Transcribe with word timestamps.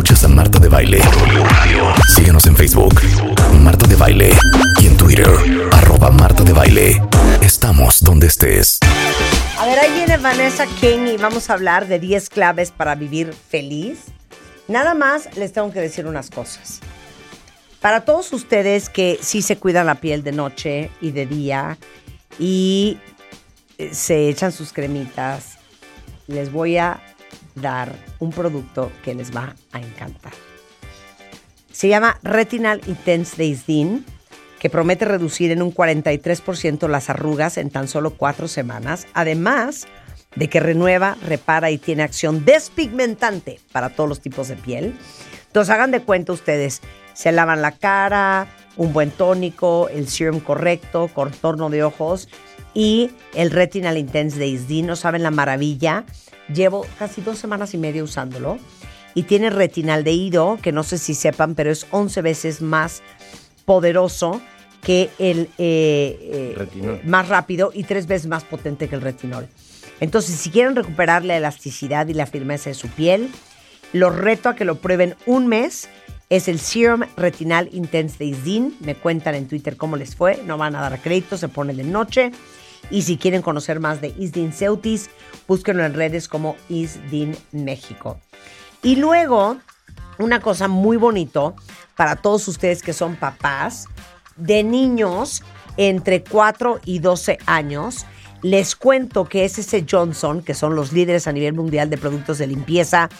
Escuchas 0.00 0.24
a 0.24 0.28
Marta 0.28 0.58
de 0.58 0.68
Baile. 0.70 0.98
Síguenos 2.16 2.46
en 2.46 2.56
Facebook, 2.56 3.02
Marta 3.60 3.86
de 3.86 3.96
Baile. 3.96 4.30
Y 4.80 4.86
en 4.86 4.96
Twitter, 4.96 5.28
arroba 5.72 6.10
Marta 6.10 6.42
de 6.42 6.54
Baile. 6.54 7.02
Estamos 7.42 8.02
donde 8.02 8.28
estés. 8.28 8.78
A 9.58 9.66
ver, 9.66 9.78
ahí 9.78 9.92
viene 9.92 10.16
Vanessa 10.16 10.64
King 10.80 11.06
y 11.06 11.18
vamos 11.18 11.50
a 11.50 11.52
hablar 11.52 11.86
de 11.86 11.98
10 11.98 12.30
claves 12.30 12.70
para 12.70 12.94
vivir 12.94 13.34
feliz. 13.34 14.06
Nada 14.68 14.94
más 14.94 15.36
les 15.36 15.52
tengo 15.52 15.70
que 15.70 15.80
decir 15.80 16.06
unas 16.06 16.30
cosas. 16.30 16.80
Para 17.82 18.06
todos 18.06 18.32
ustedes 18.32 18.88
que 18.88 19.18
sí 19.20 19.42
se 19.42 19.58
cuidan 19.58 19.84
la 19.84 19.96
piel 19.96 20.22
de 20.22 20.32
noche 20.32 20.90
y 21.02 21.10
de 21.10 21.26
día 21.26 21.76
y 22.38 22.96
eh, 23.76 23.90
se 23.92 24.30
echan 24.30 24.50
sus 24.50 24.72
cremitas, 24.72 25.58
les 26.26 26.50
voy 26.50 26.78
a 26.78 27.02
dar 27.54 27.94
un 28.18 28.30
producto 28.30 28.90
que 29.04 29.14
les 29.14 29.34
va 29.34 29.54
a 29.72 29.80
encantar. 29.80 30.32
Se 31.72 31.88
llama 31.88 32.18
Retinal 32.22 32.80
Intense 32.86 33.36
Days 33.36 33.64
que 34.58 34.70
promete 34.70 35.06
reducir 35.06 35.50
en 35.50 35.62
un 35.62 35.74
43% 35.74 36.86
las 36.88 37.08
arrugas 37.08 37.56
en 37.56 37.70
tan 37.70 37.88
solo 37.88 38.10
cuatro 38.10 38.46
semanas, 38.46 39.06
además 39.14 39.86
de 40.36 40.48
que 40.48 40.60
renueva, 40.60 41.16
repara 41.26 41.70
y 41.70 41.78
tiene 41.78 42.02
acción 42.02 42.44
despigmentante 42.44 43.58
para 43.72 43.90
todos 43.90 44.08
los 44.08 44.20
tipos 44.20 44.48
de 44.48 44.56
piel. 44.56 44.94
Entonces 45.46 45.74
hagan 45.74 45.90
de 45.90 46.02
cuenta 46.02 46.32
ustedes, 46.32 46.82
se 47.14 47.32
lavan 47.32 47.62
la 47.62 47.72
cara, 47.72 48.46
un 48.76 48.92
buen 48.92 49.10
tónico, 49.10 49.88
el 49.88 50.08
serum 50.08 50.40
correcto, 50.40 51.08
contorno 51.12 51.70
de 51.70 51.82
ojos 51.82 52.28
y 52.74 53.10
el 53.34 53.50
Retinal 53.50 53.98
Intense 53.98 54.38
Days 54.38 54.68
D. 54.68 54.82
No 54.82 54.96
saben 54.96 55.22
la 55.22 55.30
maravilla. 55.30 56.04
Llevo 56.52 56.86
casi 56.98 57.20
dos 57.20 57.38
semanas 57.38 57.74
y 57.74 57.78
media 57.78 58.02
usándolo. 58.02 58.58
Y 59.14 59.24
tiene 59.24 59.50
retinal 59.50 60.04
de 60.04 60.12
ido, 60.12 60.58
que 60.62 60.70
no 60.70 60.84
sé 60.84 60.98
si 60.98 61.14
sepan, 61.14 61.54
pero 61.54 61.70
es 61.70 61.86
11 61.90 62.22
veces 62.22 62.62
más 62.62 63.02
poderoso 63.64 64.40
que 64.82 65.10
el 65.18 65.48
eh, 65.58 66.56
eh, 66.58 67.00
más 67.04 67.28
rápido 67.28 67.70
y 67.74 67.84
tres 67.84 68.06
veces 68.06 68.28
más 68.28 68.44
potente 68.44 68.88
que 68.88 68.94
el 68.94 69.00
retinol. 69.00 69.48
Entonces, 70.00 70.36
si 70.36 70.50
quieren 70.50 70.76
recuperar 70.76 71.24
la 71.24 71.36
elasticidad 71.36 72.06
y 72.06 72.14
la 72.14 72.26
firmeza 72.26 72.70
de 72.70 72.74
su 72.74 72.88
piel, 72.88 73.30
los 73.92 74.16
reto 74.16 74.48
a 74.48 74.54
que 74.54 74.64
lo 74.64 74.76
prueben 74.76 75.16
un 75.26 75.46
mes. 75.46 75.88
Es 76.30 76.46
el 76.46 76.60
Serum 76.60 77.02
Retinal 77.16 77.68
Intense 77.72 78.16
Days 78.18 78.44
Din. 78.44 78.76
Me 78.80 78.94
cuentan 78.94 79.34
en 79.34 79.48
Twitter 79.48 79.76
cómo 79.76 79.96
les 79.96 80.14
fue. 80.14 80.40
No 80.46 80.56
van 80.56 80.76
a 80.76 80.80
dar 80.80 81.00
crédito, 81.00 81.36
se 81.36 81.48
pone 81.48 81.74
de 81.74 81.82
noche. 81.82 82.30
Y 82.90 83.02
si 83.02 83.16
quieren 83.16 83.42
conocer 83.42 83.80
más 83.80 84.00
de 84.00 84.14
Isdin 84.18 84.52
Ceutis, 84.52 85.10
búsquenlo 85.46 85.84
en 85.84 85.94
redes 85.94 86.28
como 86.28 86.56
Isdin 86.68 87.36
México. 87.52 88.18
Y 88.82 88.96
luego, 88.96 89.58
una 90.18 90.40
cosa 90.40 90.68
muy 90.68 90.96
bonito 90.96 91.54
para 91.96 92.16
todos 92.16 92.48
ustedes 92.48 92.82
que 92.82 92.92
son 92.92 93.16
papás 93.16 93.86
de 94.36 94.62
niños 94.62 95.42
entre 95.76 96.22
4 96.22 96.80
y 96.84 96.98
12 96.98 97.38
años. 97.46 98.06
Les 98.42 98.74
cuento 98.74 99.26
que 99.26 99.44
SS 99.44 99.84
Johnson, 99.88 100.42
que 100.42 100.54
son 100.54 100.74
los 100.74 100.92
líderes 100.92 101.26
a 101.26 101.32
nivel 101.32 101.52
mundial 101.52 101.90
de 101.90 101.98
productos 101.98 102.38
de 102.38 102.46
limpieza, 102.46 103.10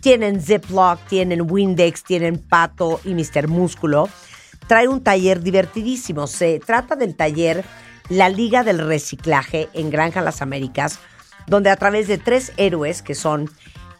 tienen 0.00 0.40
Ziploc, 0.40 1.00
tienen 1.08 1.50
Windex, 1.50 2.04
tienen 2.04 2.38
Pato 2.38 3.00
y 3.04 3.14
Mr. 3.14 3.48
Músculo. 3.48 4.08
Trae 4.68 4.86
un 4.86 5.02
taller 5.02 5.42
divertidísimo. 5.42 6.28
Se 6.28 6.60
trata 6.60 6.94
del 6.94 7.16
taller 7.16 7.64
La 8.08 8.30
Liga 8.30 8.64
del 8.64 8.78
Reciclaje 8.78 9.68
en 9.74 9.90
Granja 9.90 10.22
Las 10.22 10.40
Américas, 10.40 10.98
donde 11.46 11.70
a 11.70 11.76
través 11.76 12.08
de 12.08 12.16
tres 12.16 12.52
héroes 12.56 13.02
que 13.02 13.14
son 13.14 13.50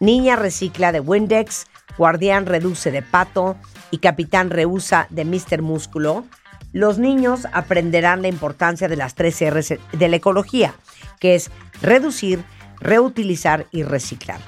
Niña 0.01 0.37
Recicla 0.37 0.93
de 0.93 1.01
Windex, 1.01 1.67
Guardián 1.99 2.47
Reduce 2.47 2.91
de 2.91 3.03
Pato 3.03 3.57
y 3.91 3.99
Capitán 3.99 4.49
Reusa 4.49 5.09
de 5.11 5.27
Mr. 5.27 5.61
Músculo, 5.61 6.25
los 6.73 6.99
niños 6.99 7.47
aprenderán 7.53 8.23
la 8.23 8.29
importancia 8.29 8.89
de 8.89 8.97
las 8.97 9.15
tres 9.15 9.41
R's 9.43 9.75
de 9.93 10.09
la 10.09 10.17
ecología, 10.17 10.75
que 11.21 11.35
es 11.35 11.51
reducir, 11.83 12.45
reutilizar 12.81 13.67
y 13.73 13.83
reciclar. 13.83 14.41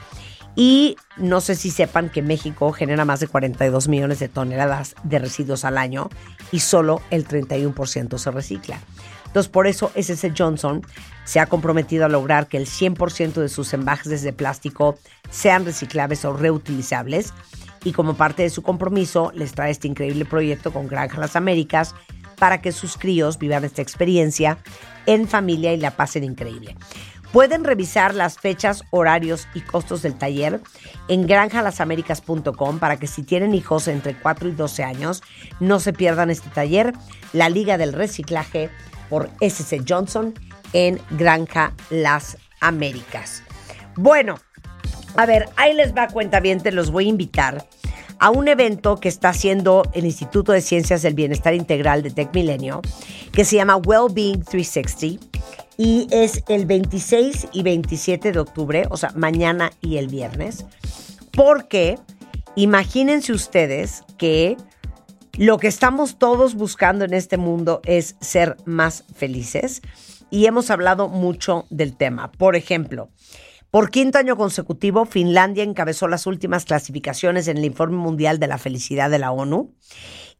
Y 0.56 0.96
no 1.16 1.40
sé 1.40 1.54
si 1.54 1.70
sepan 1.70 2.10
que 2.10 2.22
México 2.22 2.72
genera 2.72 3.04
más 3.04 3.20
de 3.20 3.28
42 3.28 3.88
millones 3.88 4.18
de 4.18 4.28
toneladas 4.28 4.94
de 5.04 5.18
residuos 5.18 5.64
al 5.64 5.78
año 5.78 6.08
y 6.50 6.60
solo 6.60 7.00
el 7.10 7.26
31% 7.26 8.18
se 8.18 8.30
recicla. 8.30 8.80
Entonces, 9.30 9.48
por 9.48 9.68
eso 9.68 9.92
SS 9.94 10.32
Johnson 10.36 10.82
se 11.22 11.38
ha 11.38 11.46
comprometido 11.46 12.04
a 12.04 12.08
lograr 12.08 12.48
que 12.48 12.56
el 12.56 12.66
100% 12.66 13.34
de 13.34 13.48
sus 13.48 13.72
envases 13.72 14.22
de 14.22 14.32
plástico 14.32 14.98
sean 15.30 15.64
reciclables 15.64 16.24
o 16.24 16.32
reutilizables. 16.32 17.32
Y 17.84 17.92
como 17.92 18.14
parte 18.14 18.42
de 18.42 18.50
su 18.50 18.62
compromiso, 18.62 19.30
les 19.32 19.52
trae 19.52 19.70
este 19.70 19.86
increíble 19.86 20.24
proyecto 20.24 20.72
con 20.72 20.88
Granja 20.88 21.20
Las 21.20 21.36
Américas 21.36 21.94
para 22.40 22.60
que 22.60 22.72
sus 22.72 22.96
críos 22.96 23.38
vivan 23.38 23.64
esta 23.64 23.82
experiencia 23.82 24.58
en 25.06 25.28
familia 25.28 25.72
y 25.72 25.76
la 25.76 25.92
pasen 25.92 26.24
increíble. 26.24 26.76
Pueden 27.32 27.62
revisar 27.62 28.12
las 28.16 28.38
fechas, 28.38 28.82
horarios 28.90 29.46
y 29.54 29.60
costos 29.60 30.02
del 30.02 30.18
taller 30.18 30.60
en 31.06 31.28
granjalasaméricas.com 31.28 32.80
para 32.80 32.96
que 32.96 33.06
si 33.06 33.22
tienen 33.22 33.54
hijos 33.54 33.86
entre 33.86 34.16
4 34.16 34.48
y 34.48 34.52
12 34.52 34.82
años 34.82 35.22
no 35.60 35.78
se 35.78 35.92
pierdan 35.92 36.30
este 36.30 36.50
taller, 36.50 36.92
la 37.32 37.48
Liga 37.48 37.78
del 37.78 37.92
Reciclaje 37.92 38.70
por 39.10 39.28
SC 39.40 39.84
Johnson 39.86 40.32
en 40.72 40.98
Granja 41.10 41.74
Las 41.90 42.38
Américas. 42.60 43.42
Bueno, 43.96 44.36
a 45.16 45.26
ver, 45.26 45.48
ahí 45.56 45.74
les 45.74 45.94
va 45.94 46.08
cuenta 46.08 46.40
bien, 46.40 46.60
te 46.60 46.72
los 46.72 46.90
voy 46.90 47.06
a 47.06 47.08
invitar 47.08 47.66
a 48.20 48.30
un 48.30 48.48
evento 48.48 49.00
que 49.00 49.08
está 49.08 49.30
haciendo 49.30 49.82
el 49.92 50.04
Instituto 50.04 50.52
de 50.52 50.60
Ciencias 50.60 51.02
del 51.02 51.14
Bienestar 51.14 51.54
Integral 51.54 52.02
de 52.02 52.10
Tech 52.10 52.32
Milenio, 52.32 52.80
que 53.32 53.44
se 53.44 53.56
llama 53.56 53.76
Wellbeing 53.76 54.44
360 54.44 55.26
y 55.76 56.06
es 56.10 56.44
el 56.48 56.66
26 56.66 57.48
y 57.52 57.62
27 57.62 58.32
de 58.32 58.38
octubre, 58.38 58.86
o 58.90 58.98
sea, 58.98 59.12
mañana 59.16 59.72
y 59.80 59.96
el 59.96 60.08
viernes, 60.08 60.66
porque 61.32 61.98
imagínense 62.54 63.32
ustedes 63.32 64.04
que 64.18 64.58
lo 65.38 65.58
que 65.58 65.68
estamos 65.68 66.18
todos 66.18 66.54
buscando 66.54 67.04
en 67.04 67.14
este 67.14 67.36
mundo 67.36 67.80
es 67.84 68.16
ser 68.20 68.56
más 68.64 69.04
felices 69.14 69.82
y 70.30 70.46
hemos 70.46 70.70
hablado 70.70 71.08
mucho 71.08 71.66
del 71.70 71.96
tema. 71.96 72.30
Por 72.32 72.56
ejemplo, 72.56 73.10
por 73.70 73.90
quinto 73.90 74.18
año 74.18 74.36
consecutivo, 74.36 75.04
Finlandia 75.04 75.62
encabezó 75.62 76.08
las 76.08 76.26
últimas 76.26 76.64
clasificaciones 76.64 77.46
en 77.48 77.58
el 77.58 77.64
Informe 77.64 77.96
Mundial 77.96 78.38
de 78.38 78.48
la 78.48 78.58
Felicidad 78.58 79.10
de 79.10 79.20
la 79.20 79.30
ONU 79.30 79.74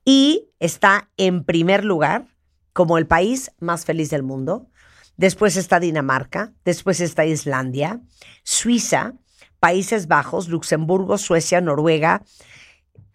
y 0.05 0.49
está 0.59 1.11
en 1.17 1.45
primer 1.45 1.85
lugar 1.85 2.27
como 2.73 2.99
el 2.99 3.07
país 3.07 3.53
más 3.61 3.85
feliz 3.85 4.11
del 4.11 4.23
mundo. 4.23 4.69
Después 5.17 5.57
está 5.57 5.79
Dinamarca, 5.81 6.53
después 6.65 7.01
está 7.01 7.25
Islandia, 7.25 8.01
Suiza, 8.43 9.15
Países 9.61 10.09
Bajos, 10.09 10.49
Luxemburgo, 10.49 11.19
Suecia, 11.19 11.61
Noruega. 11.61 12.23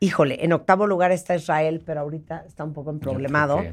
Híjole, 0.05 0.45
en 0.45 0.53
octavo 0.53 0.85
lugar 0.85 1.11
está 1.11 1.35
Israel, 1.35 1.81
pero 1.83 2.01
ahorita 2.01 2.43
está 2.47 2.63
un 2.63 2.73
poco 2.73 2.95
problemado. 2.99 3.63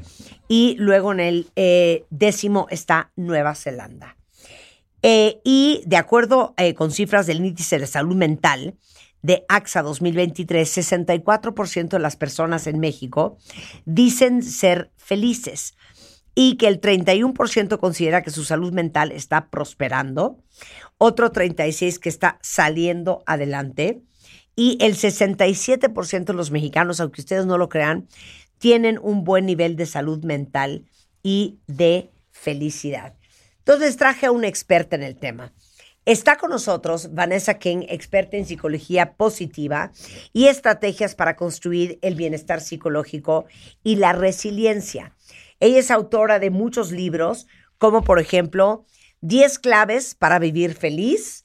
Y 0.47 0.75
luego 0.79 1.11
en 1.11 1.19
el 1.19 1.47
eh, 1.55 2.05
décimo 2.09 2.65
está 2.71 3.11
Nueva 3.15 3.53
Zelanda. 3.53 4.17
Eh, 5.03 5.41
y 5.43 5.83
de 5.85 5.97
acuerdo 5.97 6.55
eh, 6.57 6.73
con 6.73 6.89
cifras 6.89 7.27
del 7.27 7.45
índice 7.45 7.77
de 7.77 7.85
salud 7.85 8.15
mental 8.15 8.73
de 9.21 9.45
AXA 9.47 9.83
2023, 9.83 10.75
64% 10.75 11.89
de 11.89 11.99
las 11.99 12.15
personas 12.15 12.65
en 12.65 12.79
México 12.79 13.37
dicen 13.85 14.41
ser 14.41 14.89
felices 14.97 15.75
y 16.33 16.57
que 16.57 16.67
el 16.67 16.81
31% 16.81 17.77
considera 17.77 18.23
que 18.23 18.31
su 18.31 18.43
salud 18.43 18.73
mental 18.73 19.11
está 19.11 19.51
prosperando, 19.51 20.39
otro 20.97 21.31
36% 21.31 21.99
que 21.99 22.09
está 22.09 22.39
saliendo 22.41 23.21
adelante 23.27 24.01
y 24.55 24.77
el 24.81 24.95
67% 24.95 26.25
de 26.25 26.33
los 26.33 26.51
mexicanos, 26.51 26.99
aunque 26.99 27.21
ustedes 27.21 27.45
no 27.45 27.57
lo 27.57 27.69
crean, 27.69 28.07
tienen 28.57 28.99
un 29.01 29.23
buen 29.23 29.45
nivel 29.45 29.75
de 29.75 29.85
salud 29.85 30.23
mental 30.23 30.85
y 31.21 31.59
de 31.67 32.11
felicidad. 32.31 33.15
Entonces 33.59 33.97
traje 33.97 34.25
a 34.25 34.31
una 34.31 34.47
experta 34.47 34.95
en 34.95 35.03
el 35.03 35.15
tema. 35.15 35.53
Está 36.05 36.37
con 36.37 36.49
nosotros 36.49 37.13
Vanessa 37.13 37.59
King, 37.59 37.85
experta 37.87 38.35
en 38.35 38.45
psicología 38.45 39.13
positiva 39.13 39.93
y 40.33 40.47
estrategias 40.47 41.15
para 41.15 41.37
construir 41.37 41.97
el 42.01 42.15
bienestar 42.15 42.59
psicológico 42.59 43.45
y 43.83 43.95
la 43.95 44.11
resiliencia. 44.11 45.15
Ella 45.61 45.79
es 45.79 45.91
autora 45.91 46.39
de 46.39 46.49
muchos 46.49 46.91
libros, 46.91 47.47
como 47.77 48.03
por 48.03 48.19
ejemplo 48.19 48.85
10 49.21 49.59
claves 49.59 50.13
para 50.13 50.39
vivir 50.39 50.73
feliz, 50.73 51.42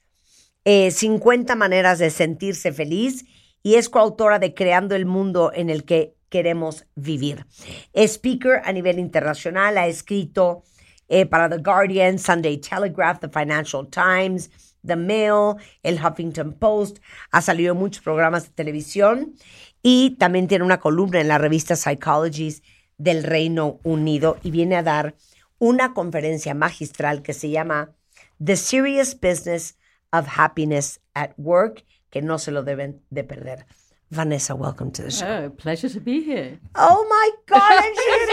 eh, 0.70 0.90
50 0.90 1.56
maneras 1.56 1.98
de 1.98 2.10
sentirse 2.10 2.74
feliz 2.74 3.24
y 3.62 3.76
es 3.76 3.88
coautora 3.88 4.38
de 4.38 4.52
Creando 4.52 4.94
el 4.94 5.06
Mundo 5.06 5.50
en 5.54 5.70
el 5.70 5.84
que 5.84 6.14
queremos 6.28 6.84
vivir. 6.94 7.46
Speaker 7.94 8.60
a 8.62 8.70
nivel 8.72 8.98
internacional, 8.98 9.78
ha 9.78 9.86
escrito 9.86 10.64
eh, 11.08 11.24
para 11.24 11.48
The 11.48 11.62
Guardian, 11.62 12.18
Sunday 12.18 12.58
Telegraph, 12.58 13.18
The 13.20 13.30
Financial 13.30 13.88
Times, 13.88 14.50
The 14.84 14.96
Mail, 14.96 15.54
el 15.82 16.04
Huffington 16.04 16.52
Post, 16.52 16.98
ha 17.30 17.40
salido 17.40 17.72
en 17.72 17.78
muchos 17.78 18.04
programas 18.04 18.44
de 18.44 18.50
televisión 18.50 19.36
y 19.82 20.16
también 20.18 20.48
tiene 20.48 20.66
una 20.66 20.80
columna 20.80 21.22
en 21.22 21.28
la 21.28 21.38
revista 21.38 21.76
Psychologies 21.76 22.62
del 22.98 23.22
Reino 23.24 23.80
Unido 23.84 24.36
y 24.42 24.50
viene 24.50 24.76
a 24.76 24.82
dar 24.82 25.14
una 25.58 25.94
conferencia 25.94 26.52
magistral 26.52 27.22
que 27.22 27.32
se 27.32 27.48
llama 27.48 27.94
The 28.38 28.56
Serious 28.56 29.18
Business 29.18 29.78
of 30.12 30.26
Happiness 30.26 30.98
at 31.14 31.38
Work, 31.38 31.82
que 32.10 32.22
no 32.22 32.36
se 32.36 32.50
lo 32.50 32.62
deben 32.62 33.00
de 33.12 33.22
perder. 33.22 33.64
Vanessa, 34.10 34.56
welcome 34.56 34.90
to 34.92 35.02
the 35.02 35.10
show. 35.10 35.26
Oh, 35.26 35.50
pleasure 35.50 35.88
to 35.90 36.00
be 36.00 36.22
here. 36.22 36.58
Oh 36.74 37.06
my 37.08 37.30
God, 37.46 37.84
and 37.84 37.96
she 38.04 38.26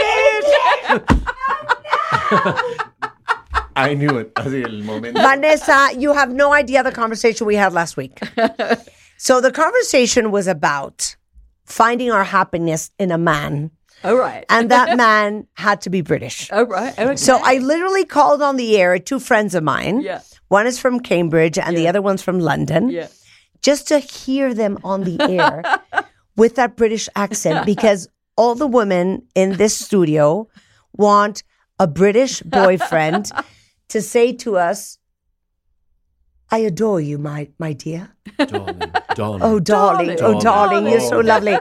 did! 2.70 2.80
I 3.76 3.92
knew 3.92 4.16
it. 4.16 4.34
Así 4.34 4.64
el 4.64 4.82
momento. 4.84 5.20
Vanessa, 5.20 5.90
you 5.98 6.14
have 6.14 6.32
no 6.32 6.54
idea 6.54 6.82
the 6.82 6.92
conversation 6.92 7.46
we 7.46 7.56
had 7.56 7.74
last 7.74 7.98
week. 7.98 8.18
so 9.18 9.42
the 9.42 9.52
conversation 9.52 10.30
was 10.30 10.46
about 10.46 11.14
finding 11.66 12.10
our 12.10 12.24
happiness 12.24 12.90
in 12.98 13.10
a 13.10 13.18
man, 13.18 13.70
All 14.04 14.16
right. 14.16 14.44
and 14.48 14.70
that 14.70 14.96
man 15.04 15.46
had 15.54 15.80
to 15.82 15.90
be 15.90 16.00
British. 16.00 16.50
All 16.52 16.64
right. 16.66 16.96
Okay. 16.98 17.16
So 17.16 17.40
I 17.42 17.58
literally 17.58 18.04
called 18.04 18.42
on 18.42 18.56
the 18.56 18.76
air 18.78 18.98
two 18.98 19.18
friends 19.18 19.54
of 19.54 19.62
mine. 19.64 20.00
Yeah. 20.00 20.20
One 20.48 20.66
is 20.66 20.78
from 20.78 21.00
Cambridge 21.00 21.58
and 21.58 21.76
the 21.76 21.88
other 21.88 22.00
one's 22.02 22.22
from 22.22 22.38
London. 22.38 22.88
Yeah. 22.90 23.08
Just 23.62 23.88
to 23.88 23.98
hear 23.98 24.54
them 24.54 24.78
on 24.84 25.04
the 25.04 25.16
air 25.38 25.62
with 26.36 26.54
that 26.56 26.76
British 26.76 27.08
accent 27.16 27.66
because 27.66 28.08
all 28.36 28.54
the 28.54 28.66
women 28.66 29.22
in 29.34 29.56
this 29.56 29.76
studio 29.76 30.46
want 30.92 31.42
a 31.80 31.86
British 31.86 32.42
boyfriend 32.42 33.32
to 33.88 34.00
say 34.02 34.32
to 34.34 34.56
us, 34.56 34.98
I 36.50 36.58
adore 36.58 37.00
you, 37.00 37.18
my 37.18 37.48
my 37.58 37.72
dear. 37.72 38.12
Darling, 38.38 38.78
darling. 39.16 39.42
Oh, 39.42 39.58
darling. 39.58 40.10
Oh, 40.10 40.16
Darling. 40.16 40.40
darling. 40.40 40.86
You're 40.86 41.00
so 41.00 41.18
lovely. 41.18 41.58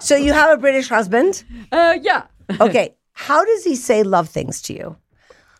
So 0.00 0.16
you 0.16 0.32
have 0.32 0.50
a 0.50 0.60
British 0.60 0.88
husband? 0.88 1.44
Uh, 1.72 1.98
yeah. 2.02 2.24
Okay. 2.60 2.94
How 3.12 3.44
does 3.44 3.64
he 3.64 3.74
say 3.74 4.02
love 4.04 4.28
things 4.28 4.62
to 4.62 4.72
you? 4.74 4.96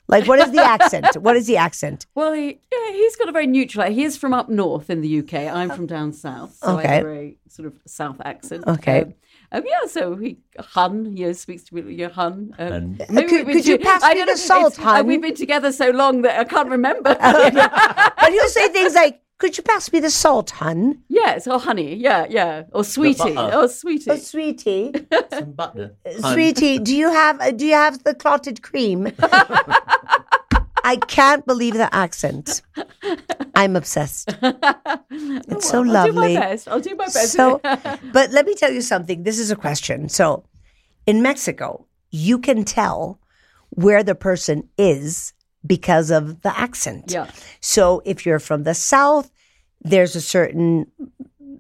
Like, 0.09 0.29
what 0.29 0.39
is 0.39 0.53
the 0.53 0.63
accent? 0.63 1.17
What 1.21 1.35
is 1.37 1.47
the 1.49 1.57
accent? 1.57 2.07
Well, 2.15 2.33
he, 2.33 2.61
yeah, 2.73 2.93
he's 2.93 3.17
got 3.17 3.29
a 3.29 3.33
very 3.33 3.49
neutral. 3.49 3.91
He 3.91 4.05
is 4.05 4.17
from 4.17 4.33
up 4.35 4.49
north 4.49 4.89
in 4.89 5.01
the 5.01 5.19
UK. 5.21 5.35
I'm 5.53 5.71
from 5.71 5.87
down 5.87 6.13
south, 6.13 6.55
so 6.63 6.79
I 6.79 6.83
have 6.87 7.01
a 7.01 7.03
very 7.03 7.39
sort 7.49 7.67
of 7.67 7.75
south 7.87 8.19
accent. 8.25 8.65
Okay. 8.69 9.01
Um, 9.03 9.15
um, 9.53 9.63
yeah, 9.67 9.87
so 9.89 10.15
he 10.17 10.39
hun, 10.61 11.17
you 11.17 11.27
know, 11.27 11.33
speaks 11.33 11.65
to 11.65 11.75
me, 11.75 11.95
your 11.95 12.11
hun. 12.11 12.55
Um, 12.59 12.71
Hun. 12.71 12.99
maybe 13.11 13.29
Could- 13.29 13.47
we've 13.49 13.57
could 13.57 13.67
you 13.67 13.79
pass 13.79 14.03
I 14.05 14.11
me 14.15 14.21
don't 14.21 14.27
the 14.31 14.37
salt, 14.37 14.75
it's- 14.75 14.79
uh, 14.87 14.91
hun? 14.97 15.07
we've 15.09 15.23
been 15.23 15.35
together 15.35 15.73
so 15.73 15.91
long 15.91 16.23
that 16.23 16.39
I 16.39 16.45
can't 16.45 16.69
remember. 16.69 17.17
But 17.21 18.31
he'll 18.33 18.49
say 18.49 18.69
things 18.69 18.95
like, 18.95 19.21
could 19.39 19.57
you 19.57 19.63
pass 19.63 19.93
me 19.93 20.01
the 20.01 20.11
salt, 20.11 20.51
hun? 20.51 21.03
yes, 21.09 21.47
or 21.47 21.59
honey, 21.59 21.95
yeah, 21.95 22.27
yeah, 22.29 22.65
or 22.73 22.85
sweetie, 22.85 23.37
or 23.37 23.69
sweetie. 23.69 24.11
Oh, 24.11 24.17
sweetie. 24.17 24.93
Some 25.33 25.53
butter. 25.53 25.95
Sweetie, 26.21 26.79
do 26.79 26.97
you 26.97 27.13
have 27.13 27.41
uh, 27.41 27.51
do 27.51 27.67
you 27.67 27.75
have 27.75 28.03
the 28.05 28.15
clotted 28.15 28.63
cream? 28.63 29.13
I 30.85 30.97
can't 31.09 31.45
believe 31.45 31.75
the 31.75 31.93
accent. 31.93 32.63
I'm 33.55 33.77
obsessed. 33.77 34.35
It's 35.11 35.69
so 35.69 35.81
lovely. 35.81 36.37
I'll 36.37 36.37
do 36.37 36.41
my 36.41 36.41
best. 36.41 36.69
I'll 36.69 36.81
do 36.81 36.95
my 36.95 37.05
best. 37.07 37.33
So, 37.33 37.61
but 38.13 38.31
let 38.31 38.47
me 38.47 38.55
tell 38.55 38.71
you 38.71 38.83
something. 38.83 39.23
This 39.23 39.39
is 39.39 39.51
a 39.51 39.57
question. 39.57 40.09
So, 40.09 40.45
in 41.07 41.23
Mexico, 41.23 41.87
you 42.11 42.39
can 42.39 42.65
tell 42.65 43.19
where 43.71 44.05
the 44.05 44.15
person 44.15 44.69
is 44.79 45.33
because 45.67 46.11
of 46.11 46.43
the 46.43 46.59
accent. 46.59 47.05
Yeah. 47.09 47.31
So, 47.61 48.03
if 48.05 48.25
you're 48.27 48.39
from 48.39 48.63
the 48.65 48.75
South, 48.75 49.31
there's 49.83 50.17
a 50.17 50.21
certain 50.21 50.87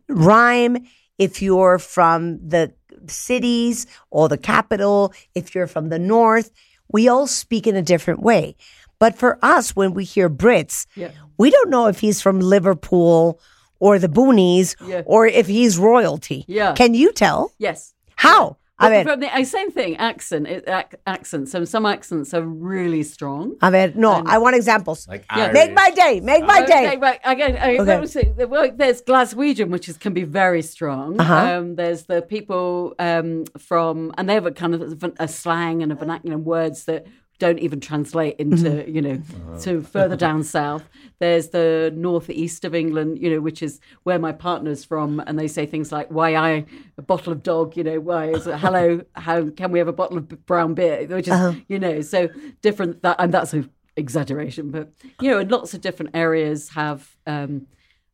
rhyme. 0.08 0.86
If 1.18 1.40
you're 1.42 1.78
from 1.78 2.46
the 2.46 2.72
cities 3.08 3.86
or 4.10 4.28
the 4.28 4.38
capital, 4.38 5.12
if 5.34 5.54
you're 5.54 5.66
from 5.66 5.88
the 5.88 5.98
North, 5.98 6.50
we 6.92 7.08
all 7.08 7.26
speak 7.26 7.66
in 7.66 7.76
a 7.76 7.82
different 7.82 8.20
way. 8.20 8.56
But 8.98 9.16
for 9.16 9.38
us, 9.42 9.74
when 9.76 9.92
we 9.94 10.04
hear 10.04 10.28
Brits, 10.30 10.86
Yeah. 10.94 11.10
we 11.38 11.50
don't 11.50 11.70
know 11.70 11.86
if 11.86 12.00
he's 12.00 12.20
from 12.22 12.40
Liverpool 12.40 13.40
or 13.78 13.98
the 13.98 14.08
Boonies 14.08 14.74
Yeah. 14.86 15.02
or 15.04 15.26
if 15.26 15.46
he's 15.46 15.78
royalty. 15.78 16.44
Yeah. 16.48 16.72
Can 16.74 16.94
you 16.94 17.12
tell? 17.12 17.52
yes. 17.58 17.92
How? 18.16 18.56
A 18.78 18.90
Well, 18.90 19.04
ver, 19.04 19.10
from 19.10 19.20
the 19.20 19.44
same 19.44 19.70
thing, 19.70 19.96
accent, 19.96 20.46
it, 20.46 20.64
ac- 20.68 20.98
accent. 21.06 21.48
So 21.48 21.64
some 21.64 21.86
accents 21.86 22.34
are 22.34 22.42
really 22.42 23.02
strong. 23.04 23.56
a 23.62 23.70
ver, 23.70 23.92
no, 23.94 24.22
I 24.26 24.36
want 24.36 24.54
examples. 24.54 25.08
Like 25.08 25.24
Yeah. 25.34 25.50
Make 25.52 25.72
my 25.72 25.90
day, 25.92 26.20
make 26.20 26.44
my 26.44 26.60
day. 26.66 26.86
Okay, 26.88 26.96
right, 26.98 27.20
again, 27.24 27.56
I, 27.56 27.78
Okay. 27.78 27.84
what 27.92 28.00
was 28.02 28.16
it? 28.16 28.48
Well, 28.50 28.70
there's 28.74 29.00
Glaswegian, 29.00 29.70
which 29.70 29.88
is 29.88 29.96
can 29.96 30.12
be 30.12 30.24
very 30.24 30.60
strong. 30.60 31.18
Uh-huh. 31.18 31.34
Um, 31.58 31.76
there's 31.76 32.02
the 32.02 32.20
people 32.20 32.94
um, 32.98 33.44
from, 33.58 34.12
and 34.18 34.28
they 34.28 34.34
have 34.34 34.44
a 34.46 34.52
kind 34.52 34.74
of 34.74 35.02
a 35.18 35.26
slang 35.26 35.82
and 35.82 35.90
a 35.90 35.94
vernacular 35.94 36.36
and 36.36 36.44
words 36.44 36.84
that 36.84 37.06
don't 37.38 37.58
even 37.58 37.80
translate 37.80 38.36
into, 38.38 38.70
Mm-hmm. 38.70 38.94
you 38.94 39.02
know, 39.02 39.22
to 39.60 39.82
further 39.82 40.16
down 40.16 40.42
south. 40.58 40.84
There's 41.18 41.48
the 41.48 41.92
northeast 41.96 42.64
of 42.64 42.74
England, 42.74 43.18
you 43.20 43.30
know, 43.30 43.40
which 43.40 43.62
is 43.62 43.80
where 44.02 44.18
my 44.18 44.32
partner's 44.32 44.84
from, 44.84 45.20
and 45.26 45.38
they 45.38 45.48
say 45.48 45.64
things 45.66 45.90
like, 45.92 46.08
"Why 46.10 46.34
I 46.36 46.64
a 46.98 47.02
bottle 47.02 47.32
of 47.32 47.42
dog?" 47.42 47.76
You 47.76 47.84
know, 47.84 48.00
why 48.00 48.26
is 48.30 48.46
it, 48.46 48.58
hello? 48.58 49.00
How 49.14 49.48
can 49.50 49.72
we 49.72 49.78
have 49.78 49.88
a 49.88 49.92
bottle 49.92 50.18
of 50.18 50.28
brown 50.46 50.74
beer? 50.74 51.06
Which 51.06 51.26
is, 51.28 51.32
Uh-huh. 51.32 51.54
you 51.68 51.78
know, 51.78 52.00
so 52.02 52.28
different. 52.62 53.02
That 53.02 53.16
and 53.18 53.32
that's 53.32 53.52
an 53.54 53.70
exaggeration, 53.96 54.70
but 54.70 54.92
you 55.20 55.30
know, 55.30 55.38
and 55.38 55.50
lots 55.50 55.74
of 55.74 55.80
different 55.80 56.14
areas 56.14 56.70
have. 56.70 57.16
Um, 57.26 57.66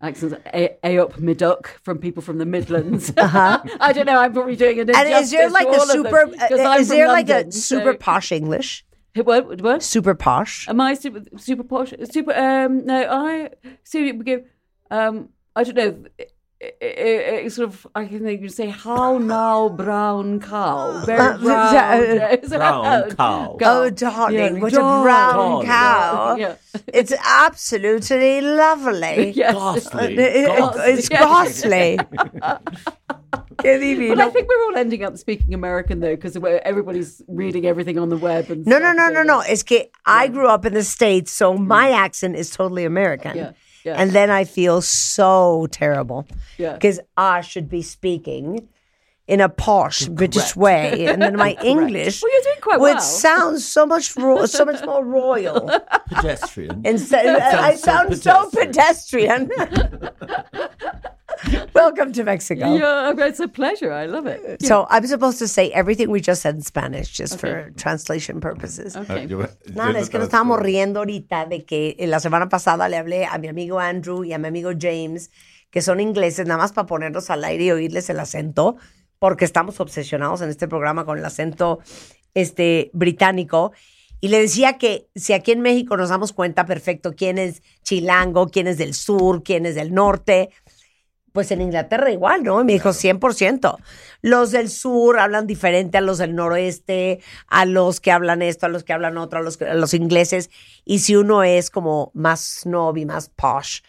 Accents, 0.04 0.34
a, 0.52 0.76
a 0.82 0.98
up 0.98 1.16
mid 1.20 1.40
from 1.84 1.98
people 1.98 2.24
from 2.24 2.38
the 2.38 2.44
Midlands. 2.44 3.12
I 3.16 3.92
don't 3.94 4.04
know. 4.06 4.18
I'm 4.18 4.32
probably 4.32 4.56
doing 4.56 4.80
an 4.80 4.90
Uh-huh. 4.90 5.00
And 5.00 5.14
is 5.22 5.30
there 5.30 5.48
like 5.48 5.68
a 5.68 5.70
all 5.78 5.82
of 5.82 6.02
them, 6.02 6.34
uh, 6.40 6.74
is 6.80 6.88
from 6.88 6.96
there 6.96 7.06
like 7.06 7.28
a 7.30 7.52
super 7.52 7.92
so- 7.92 7.98
posh 7.98 8.32
English? 8.32 8.84
What? 9.14 9.60
What? 9.60 9.82
Super 9.82 10.14
posh. 10.14 10.68
Am 10.68 10.80
I 10.80 10.94
super 10.94 11.20
super 11.38 11.64
posh? 11.64 11.92
Super? 12.10 12.32
Um, 12.36 12.86
no, 12.86 13.06
I 13.10 13.50
so 13.84 14.00
we 14.00 14.12
go. 14.12 14.42
Um, 14.90 15.28
I 15.54 15.64
don't 15.64 15.76
know. 15.76 16.04
It, 16.18 16.32
it, 16.80 16.98
it, 16.98 17.44
it 17.46 17.52
sort 17.52 17.68
of 17.68 17.86
I 17.94 18.04
can 18.06 18.20
think 18.20 18.40
you 18.40 18.48
say 18.48 18.68
how 18.68 19.18
now 19.18 19.68
brown 19.68 20.38
cow 20.40 21.02
very 21.06 21.18
Uh, 21.20 21.38
brown 21.38 21.74
uh, 21.76 21.98
yes. 22.40 22.48
Brown 22.50 23.10
cow. 23.10 23.58
Oh, 23.60 23.90
darling, 23.90 24.38
Yeah, 24.38 24.62
what 24.62 24.72
a 24.72 24.76
brown 24.76 25.34
darling. 25.34 25.66
cow! 25.66 26.36
Yeah. 26.38 26.54
It's 26.86 27.12
absolutely 27.12 28.40
lovely. 28.42 29.32
Yes. 29.32 29.54
Ghastly. 29.54 30.14
It- 30.14 30.18
it- 30.20 30.46
Ghastly. 30.46 30.92
it's 30.92 31.08
ghastly. 31.08 31.98
Qué 33.58 33.78
divino. 33.78 34.14
But 34.14 34.24
I 34.24 34.30
think 34.30 34.48
we're 34.48 34.64
all 34.66 34.76
ending 34.76 35.04
up 35.04 35.16
speaking 35.16 35.54
American 35.54 36.00
though, 36.00 36.14
because 36.14 36.36
everybody's 36.36 37.20
mm. 37.20 37.24
reading 37.28 37.66
everything 37.66 37.98
on 37.98 38.08
the 38.08 38.16
web 38.16 38.50
and 38.50 38.66
No, 38.66 38.78
no, 38.78 38.92
stuff, 38.92 38.96
no, 38.96 39.06
so 39.08 39.12
no, 39.12 39.22
no. 39.22 39.40
It's 39.40 39.62
que 39.62 39.86
I 40.06 40.28
grew 40.28 40.48
up 40.48 40.64
in 40.64 40.74
the 40.74 40.84
States, 40.84 41.30
so 41.30 41.54
mm. 41.54 41.66
my 41.66 41.90
accent 41.90 42.36
is 42.36 42.50
totally 42.50 42.84
American. 42.84 43.36
Yeah, 43.36 43.52
yeah. 43.84 43.94
And 43.94 44.12
then 44.12 44.30
I 44.30 44.44
feel 44.44 44.82
so 44.82 45.68
terrible. 45.70 46.26
Yeah. 46.58 46.74
Because 46.74 47.00
I 47.16 47.40
should 47.40 47.68
be 47.68 47.82
speaking 47.82 48.68
in 49.28 49.40
a 49.40 49.48
posh 49.48 50.06
British 50.20 50.56
way. 50.56 51.06
And 51.06 51.22
then 51.22 51.36
my 51.36 51.56
English 51.64 52.22
Well, 52.22 52.32
you're 52.32 52.42
doing 52.42 52.60
quite 52.60 52.80
would 52.80 52.94
well. 52.94 53.00
sound 53.00 53.60
so 53.60 53.86
much 53.86 54.16
ro- 54.16 54.46
so 54.46 54.64
much 54.64 54.84
more 54.84 55.04
royal. 55.04 55.70
Pedestrian. 56.10 56.82
Instead, 56.84 57.26
uh, 57.26 57.60
I 57.62 57.76
sound 57.76 58.16
so 58.18 58.48
pedestrian. 58.50 59.50
Welcome 61.74 62.12
to 62.12 62.24
Mexico. 62.24 62.74
Yeah, 62.76 63.12
it's 63.26 63.40
a 63.40 63.48
pleasure. 63.48 63.92
I 63.92 64.06
love 64.06 64.26
it. 64.26 64.62
So 64.62 64.86
I'm 64.90 65.06
supposed 65.06 65.38
to 65.40 65.48
say 65.48 65.70
everything 65.70 66.10
we 66.10 66.20
just 66.20 66.42
said 66.42 66.54
in 66.56 66.62
Spanish, 66.62 67.10
just 67.10 67.38
for 67.40 67.70
translation 67.76 68.40
purposes. 68.40 68.94
Okay. 68.96 69.26
Nada, 69.74 69.98
es 69.98 70.08
que 70.08 70.18
nos 70.18 70.28
trataba- 70.28 70.54
estábamos 70.54 70.60
riendo 70.60 71.00
ahorita 71.00 71.46
de 71.46 71.64
que 71.64 71.96
eh, 71.98 72.06
la 72.06 72.20
semana 72.20 72.48
pasada 72.48 72.88
le 72.88 72.96
hablé 72.96 73.24
a 73.26 73.38
mi 73.38 73.48
amigo 73.48 73.78
Andrew 73.80 74.24
y 74.24 74.32
a 74.34 74.38
mi 74.38 74.48
amigo 74.48 74.70
James, 74.78 75.30
que 75.70 75.80
son 75.80 76.00
ingleses, 76.00 76.46
nada 76.46 76.58
más 76.58 76.72
para 76.72 76.86
ponerlos 76.86 77.30
al 77.30 77.42
aire 77.44 77.64
y 77.64 77.70
oírles 77.72 78.08
el 78.10 78.20
acento, 78.20 78.76
porque 79.22 79.44
estamos 79.44 79.78
obsesionados 79.78 80.40
en 80.40 80.48
este 80.48 80.66
programa 80.66 81.04
con 81.04 81.16
el 81.16 81.24
acento 81.24 81.78
este, 82.34 82.90
británico. 82.92 83.70
Y 84.20 84.26
le 84.26 84.40
decía 84.40 84.78
que 84.78 85.06
si 85.14 85.32
aquí 85.32 85.52
en 85.52 85.60
México 85.60 85.96
nos 85.96 86.08
damos 86.08 86.32
cuenta 86.32 86.66
perfecto 86.66 87.12
quién 87.14 87.38
es 87.38 87.62
chilango, 87.84 88.48
quién 88.48 88.66
es 88.66 88.78
del 88.78 88.94
sur, 88.94 89.44
quién 89.44 89.64
es 89.64 89.76
del 89.76 89.94
norte, 89.94 90.50
pues 91.30 91.52
en 91.52 91.60
Inglaterra 91.60 92.10
igual, 92.10 92.42
¿no? 92.42 92.60
Y 92.62 92.64
me 92.64 92.72
dijo 92.72 92.88
100%. 92.88 93.76
Los 94.22 94.50
del 94.50 94.68
sur 94.68 95.20
hablan 95.20 95.46
diferente 95.46 95.98
a 95.98 96.00
los 96.00 96.18
del 96.18 96.34
noroeste, 96.34 97.20
a 97.46 97.64
los 97.64 98.00
que 98.00 98.10
hablan 98.10 98.42
esto, 98.42 98.66
a 98.66 98.70
los 98.70 98.82
que 98.82 98.92
hablan 98.92 99.18
otro, 99.18 99.38
a 99.38 99.42
los, 99.42 99.62
a 99.62 99.74
los 99.74 99.94
ingleses. 99.94 100.50
Y 100.84 100.98
si 100.98 101.14
uno 101.14 101.44
es 101.44 101.70
como 101.70 102.10
más 102.12 102.62
snob 102.62 102.96
y 102.96 103.06
más 103.06 103.28
posh, 103.28 103.82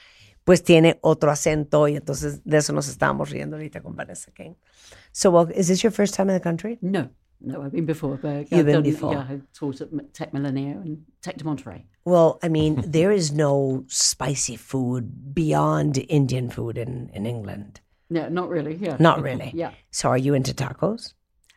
pues 0.44 0.64
tiene 0.64 1.00
otro 1.02 1.32
acento. 1.32 1.88
Y 1.88 1.96
entonces 1.96 2.42
de 2.44 2.58
eso 2.58 2.74
nos 2.74 2.88
estábamos 2.88 3.30
riendo 3.30 3.56
ahorita 3.56 3.82
con 3.82 3.96
Vanessa 3.96 4.32
King. 4.32 4.54
So, 5.12 5.32
well, 5.32 5.50
is 5.56 5.68
this 5.68 5.84
your 5.84 5.92
first 5.92 6.16
time 6.16 6.30
in 6.30 6.36
the 6.36 6.42
country? 6.42 6.78
No, 6.82 7.10
no, 7.40 7.62
I've 7.62 7.72
been 7.72 7.86
before. 7.86 8.18
But 8.18 8.52
You've 8.52 8.60
I've 8.60 8.66
been 8.66 8.74
done, 8.76 8.84
before. 8.84 9.14
Yeah, 9.14 9.28
I 9.30 9.42
taught 9.54 9.82
at 9.82 10.14
Tech 10.14 10.34
Millennium 10.34 10.82
and 10.82 11.06
Tech 11.22 11.38
de 11.38 11.44
Monterey. 11.44 11.86
Well, 12.06 12.40
I 12.44 12.50
mean, 12.50 12.84
there 12.88 13.12
is 13.12 13.32
no 13.32 13.84
spicy 13.88 14.56
food 14.56 15.34
beyond 15.34 15.98
Indian 16.10 16.50
food 16.50 16.78
in, 16.78 17.10
in 17.14 17.26
England. 17.26 17.82
No, 18.10 18.28
not 18.30 18.50
really. 18.50 18.76
Yeah. 18.76 18.98
Not 19.00 19.22
really. 19.22 19.52
Yeah. 19.56 19.72
So, 19.92 20.10
are 20.10 20.18
you 20.18 20.34
into 20.34 20.54
tacos? 20.54 21.14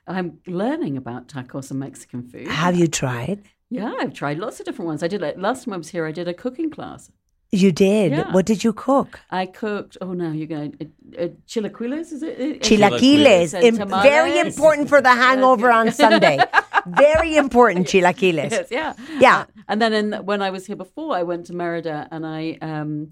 I'm 0.07 0.39
learning 0.47 0.97
about 0.97 1.29
tacos 1.29 1.71
and 1.71 1.81
Mexican 1.81 2.29
food. 2.29 2.47
Have 2.47 2.77
you 2.77 2.87
tried? 2.87 3.43
Yeah, 3.71 3.93
I've 3.99 4.15
tried 4.15 4.39
lots 4.39 4.61
of 4.61 4.67
different 4.67 4.87
ones. 4.87 5.03
I 5.03 5.09
did 5.09 5.21
like 5.21 5.37
last 5.37 5.65
time 5.65 5.75
I 5.75 5.77
was 5.77 5.89
here. 5.89 6.07
I 6.07 6.13
did 6.13 6.29
a 6.29 6.35
cooking 6.35 6.71
class. 6.71 7.11
You 7.53 7.71
did. 7.73 8.13
Yeah. 8.13 8.33
What 8.33 8.45
did 8.45 8.65
you 8.65 8.73
cook? 8.73 9.21
I 9.31 9.47
cooked. 9.47 9.97
Oh, 10.01 10.13
now 10.13 10.33
you're 10.33 10.49
going. 10.49 10.77
Uh, 10.81 11.23
uh, 11.25 11.29
chilaquiles, 11.47 12.13
is 12.13 12.23
it? 12.23 12.39
it? 12.41 12.63
Chilaquiles. 12.63 13.55
And 13.55 13.65
Im- 13.81 13.89
very 13.89 14.39
important 14.41 14.89
for 14.89 15.01
the 15.01 15.11
hangover 15.25 15.71
on 15.71 15.93
Sunday. 15.93 16.39
Very 16.87 17.37
important, 17.37 17.89
chilaquiles. 17.89 18.51
Yes, 18.53 18.69
yeah, 18.71 18.95
Yeah. 19.19 19.39
Uh, 19.41 19.45
and 19.69 19.83
then 19.83 19.93
in, 19.93 20.13
when 20.25 20.41
I 20.41 20.51
was 20.51 20.67
here 20.67 20.77
before, 20.77 21.17
I 21.17 21.25
went 21.25 21.47
to 21.47 21.53
Merida 21.53 22.07
and 22.13 22.25
I 22.25 22.59
um, 22.63 23.11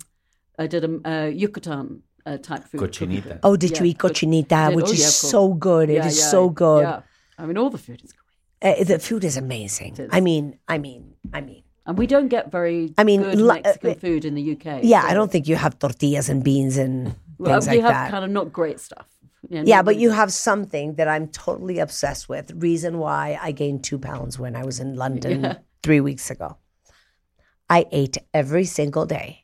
I 0.56 0.68
did 0.68 0.84
a 0.84 0.90
uh, 1.10 1.26
Yucatan 1.26 2.02
uh, 2.24 2.36
type 2.38 2.62
food. 2.68 2.78
cooking. 2.78 3.08
Cochinita. 3.10 3.40
Oh, 3.42 3.56
did 3.56 3.76
you 3.78 3.84
eat 3.86 3.98
cochinita, 3.98 4.68
did. 4.68 4.76
which 4.76 4.86
Oh, 4.86 4.92
is 4.92 5.00
yeah, 5.00 5.06
of 5.08 5.18
course. 5.20 5.30
so 5.30 5.54
good? 5.54 5.90
It 5.90 6.04
is 6.06 6.16
Yeah, 6.18 6.24
yeah, 6.24 6.30
so 6.30 6.50
good. 6.50 6.82
Yeah. 6.82 7.00
I 7.36 7.46
mean, 7.46 7.58
all 7.58 7.70
the 7.70 7.78
food 7.78 8.00
is 8.04 8.12
great, 8.12 8.78
Uh, 8.80 8.84
the 8.84 8.98
food 9.00 9.24
is 9.24 9.36
amazing. 9.36 9.96
is. 9.98 10.08
I 10.12 10.20
mean, 10.20 10.56
I 10.68 10.78
mean, 10.78 11.14
I 11.32 11.40
mean. 11.40 11.63
And 11.86 11.98
we 11.98 12.06
don't 12.06 12.28
get 12.28 12.50
very 12.50 12.94
I 12.98 13.04
mean, 13.04 13.22
good 13.22 13.38
lo- 13.40 13.54
Mexican 13.54 13.90
uh, 13.90 13.94
food 13.94 14.24
in 14.24 14.34
the 14.34 14.52
UK. 14.52 14.80
Yeah, 14.82 15.02
so- 15.02 15.08
I 15.08 15.14
don't 15.14 15.30
think 15.32 15.46
you 15.48 15.56
have 15.56 15.78
tortillas 15.78 16.28
and 16.28 16.42
beans 16.42 16.76
and 16.76 17.14
Well, 17.38 17.60
things 17.60 17.68
we 17.68 17.82
like 17.82 17.92
have 17.92 17.92
that. 18.04 18.10
kind 18.10 18.24
of 18.24 18.30
not 18.30 18.52
great 18.52 18.80
stuff. 18.80 19.06
Yeah, 19.50 19.62
Yeah, 19.66 19.82
but 19.82 19.96
you 19.96 20.10
have 20.10 20.32
something 20.32 20.94
that 20.94 21.08
I'm 21.08 21.28
totally 21.28 21.78
obsessed 21.80 22.28
with. 22.28 22.50
Reason 22.54 22.98
why 22.98 23.38
I 23.42 23.52
gained 23.52 23.84
two 23.84 23.98
pounds 23.98 24.38
when 24.38 24.56
I 24.56 24.64
was 24.64 24.80
in 24.80 24.94
London 24.96 25.42
Yeah. 25.42 25.56
three 25.82 26.00
weeks 26.00 26.30
ago. 26.30 26.56
I 27.68 27.86
ate 27.92 28.16
every 28.32 28.64
single 28.64 29.06
day 29.06 29.40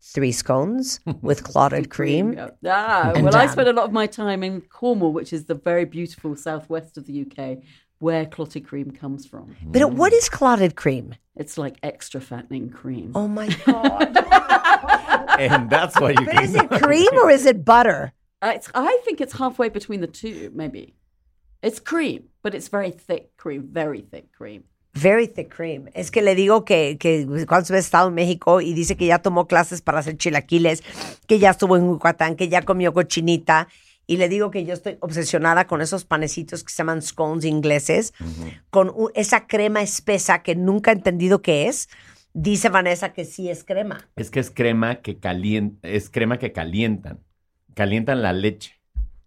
three 0.00 0.32
scones 0.32 0.98
with 1.22 1.44
clotted 1.44 1.88
cream. 1.88 2.32
Yeah. 2.32 2.48
Ah, 2.66 3.12
well, 3.14 3.36
I 3.36 3.46
spent 3.46 3.68
a 3.68 3.72
lot 3.72 3.84
of 3.86 3.92
my 3.92 4.06
time 4.06 4.42
in 4.42 4.60
Cornwall, 4.62 5.12
which 5.12 5.32
is 5.32 5.44
the 5.44 5.54
very 5.54 5.84
beautiful 5.84 6.34
southwest 6.36 6.98
of 6.98 7.06
the 7.06 7.22
UK, 7.24 7.58
where 8.02 8.26
clotted 8.26 8.66
cream 8.66 8.90
comes 8.90 9.24
from. 9.24 9.54
But 9.64 9.92
what 9.92 10.12
is 10.12 10.28
clotted 10.28 10.74
cream? 10.74 11.14
It's 11.36 11.56
like 11.56 11.76
extra 11.84 12.20
fattening 12.20 12.68
cream. 12.70 13.12
Oh 13.14 13.28
my 13.28 13.46
God. 13.66 14.16
And 15.38 15.70
that's 15.70 15.94
why 16.00 16.10
you 16.10 16.26
but 16.26 16.42
is 16.42 16.54
it 16.54 16.68
cream 16.68 17.12
or 17.22 17.30
is 17.30 17.46
it 17.46 17.64
butter? 17.64 18.12
Uh, 18.42 18.52
It's, 18.56 18.68
I 18.74 18.98
think 19.04 19.20
it's 19.20 19.34
halfway 19.34 19.68
between 19.68 20.00
the 20.00 20.08
two, 20.08 20.50
maybe. 20.52 20.94
It's 21.62 21.78
cream, 21.78 22.24
but 22.42 22.54
it's 22.56 22.68
very 22.68 22.90
thick 22.90 23.36
cream, 23.36 23.68
very 23.72 24.00
thick 24.00 24.32
cream. 24.32 24.64
Very 24.94 25.26
thick 25.26 25.48
cream. 25.48 25.88
Es 25.94 26.10
que 26.10 26.20
le 26.22 26.34
digo 26.34 26.64
que, 26.66 26.96
que 26.98 27.24
cuando 27.46 27.72
he 27.74 27.78
estado 27.78 28.08
en 28.08 28.14
México 28.14 28.60
y 28.60 28.74
dice 28.74 28.96
que 28.96 29.06
ya 29.06 29.20
tomó 29.20 29.46
clases 29.46 29.80
para 29.80 30.00
hacer 30.00 30.16
chilaquiles, 30.18 30.82
que 31.28 31.38
ya 31.38 31.50
estuvo 31.50 31.76
en 31.76 31.86
Yucatán, 31.86 32.34
que 32.36 32.48
ya 32.48 32.62
comió 32.62 32.92
cochinita. 32.92 33.68
Y 34.06 34.16
le 34.16 34.28
digo 34.28 34.50
que 34.50 34.64
yo 34.64 34.74
estoy 34.74 34.96
obsesionada 35.00 35.66
con 35.66 35.80
esos 35.80 36.04
panecitos 36.04 36.64
que 36.64 36.70
se 36.72 36.78
llaman 36.78 37.02
scones 37.02 37.44
ingleses, 37.44 38.12
con 38.70 38.88
u- 38.90 39.10
esa 39.14 39.46
crema 39.46 39.80
espesa 39.82 40.42
que 40.42 40.56
nunca 40.56 40.90
he 40.90 40.94
entendido 40.94 41.40
qué 41.40 41.68
es. 41.68 41.88
Dice 42.34 42.68
Vanessa 42.68 43.12
que 43.12 43.24
sí 43.24 43.48
es 43.48 43.62
crema. 43.62 44.08
Es 44.16 44.30
que 44.30 44.40
es 44.40 44.50
crema 44.50 44.96
que 45.02 45.18
calientan, 45.18 45.78
es 45.90 46.10
crema 46.10 46.38
que 46.38 46.52
calientan. 46.52 47.20
Calientan 47.74 48.22
la 48.22 48.32
leche. 48.32 48.80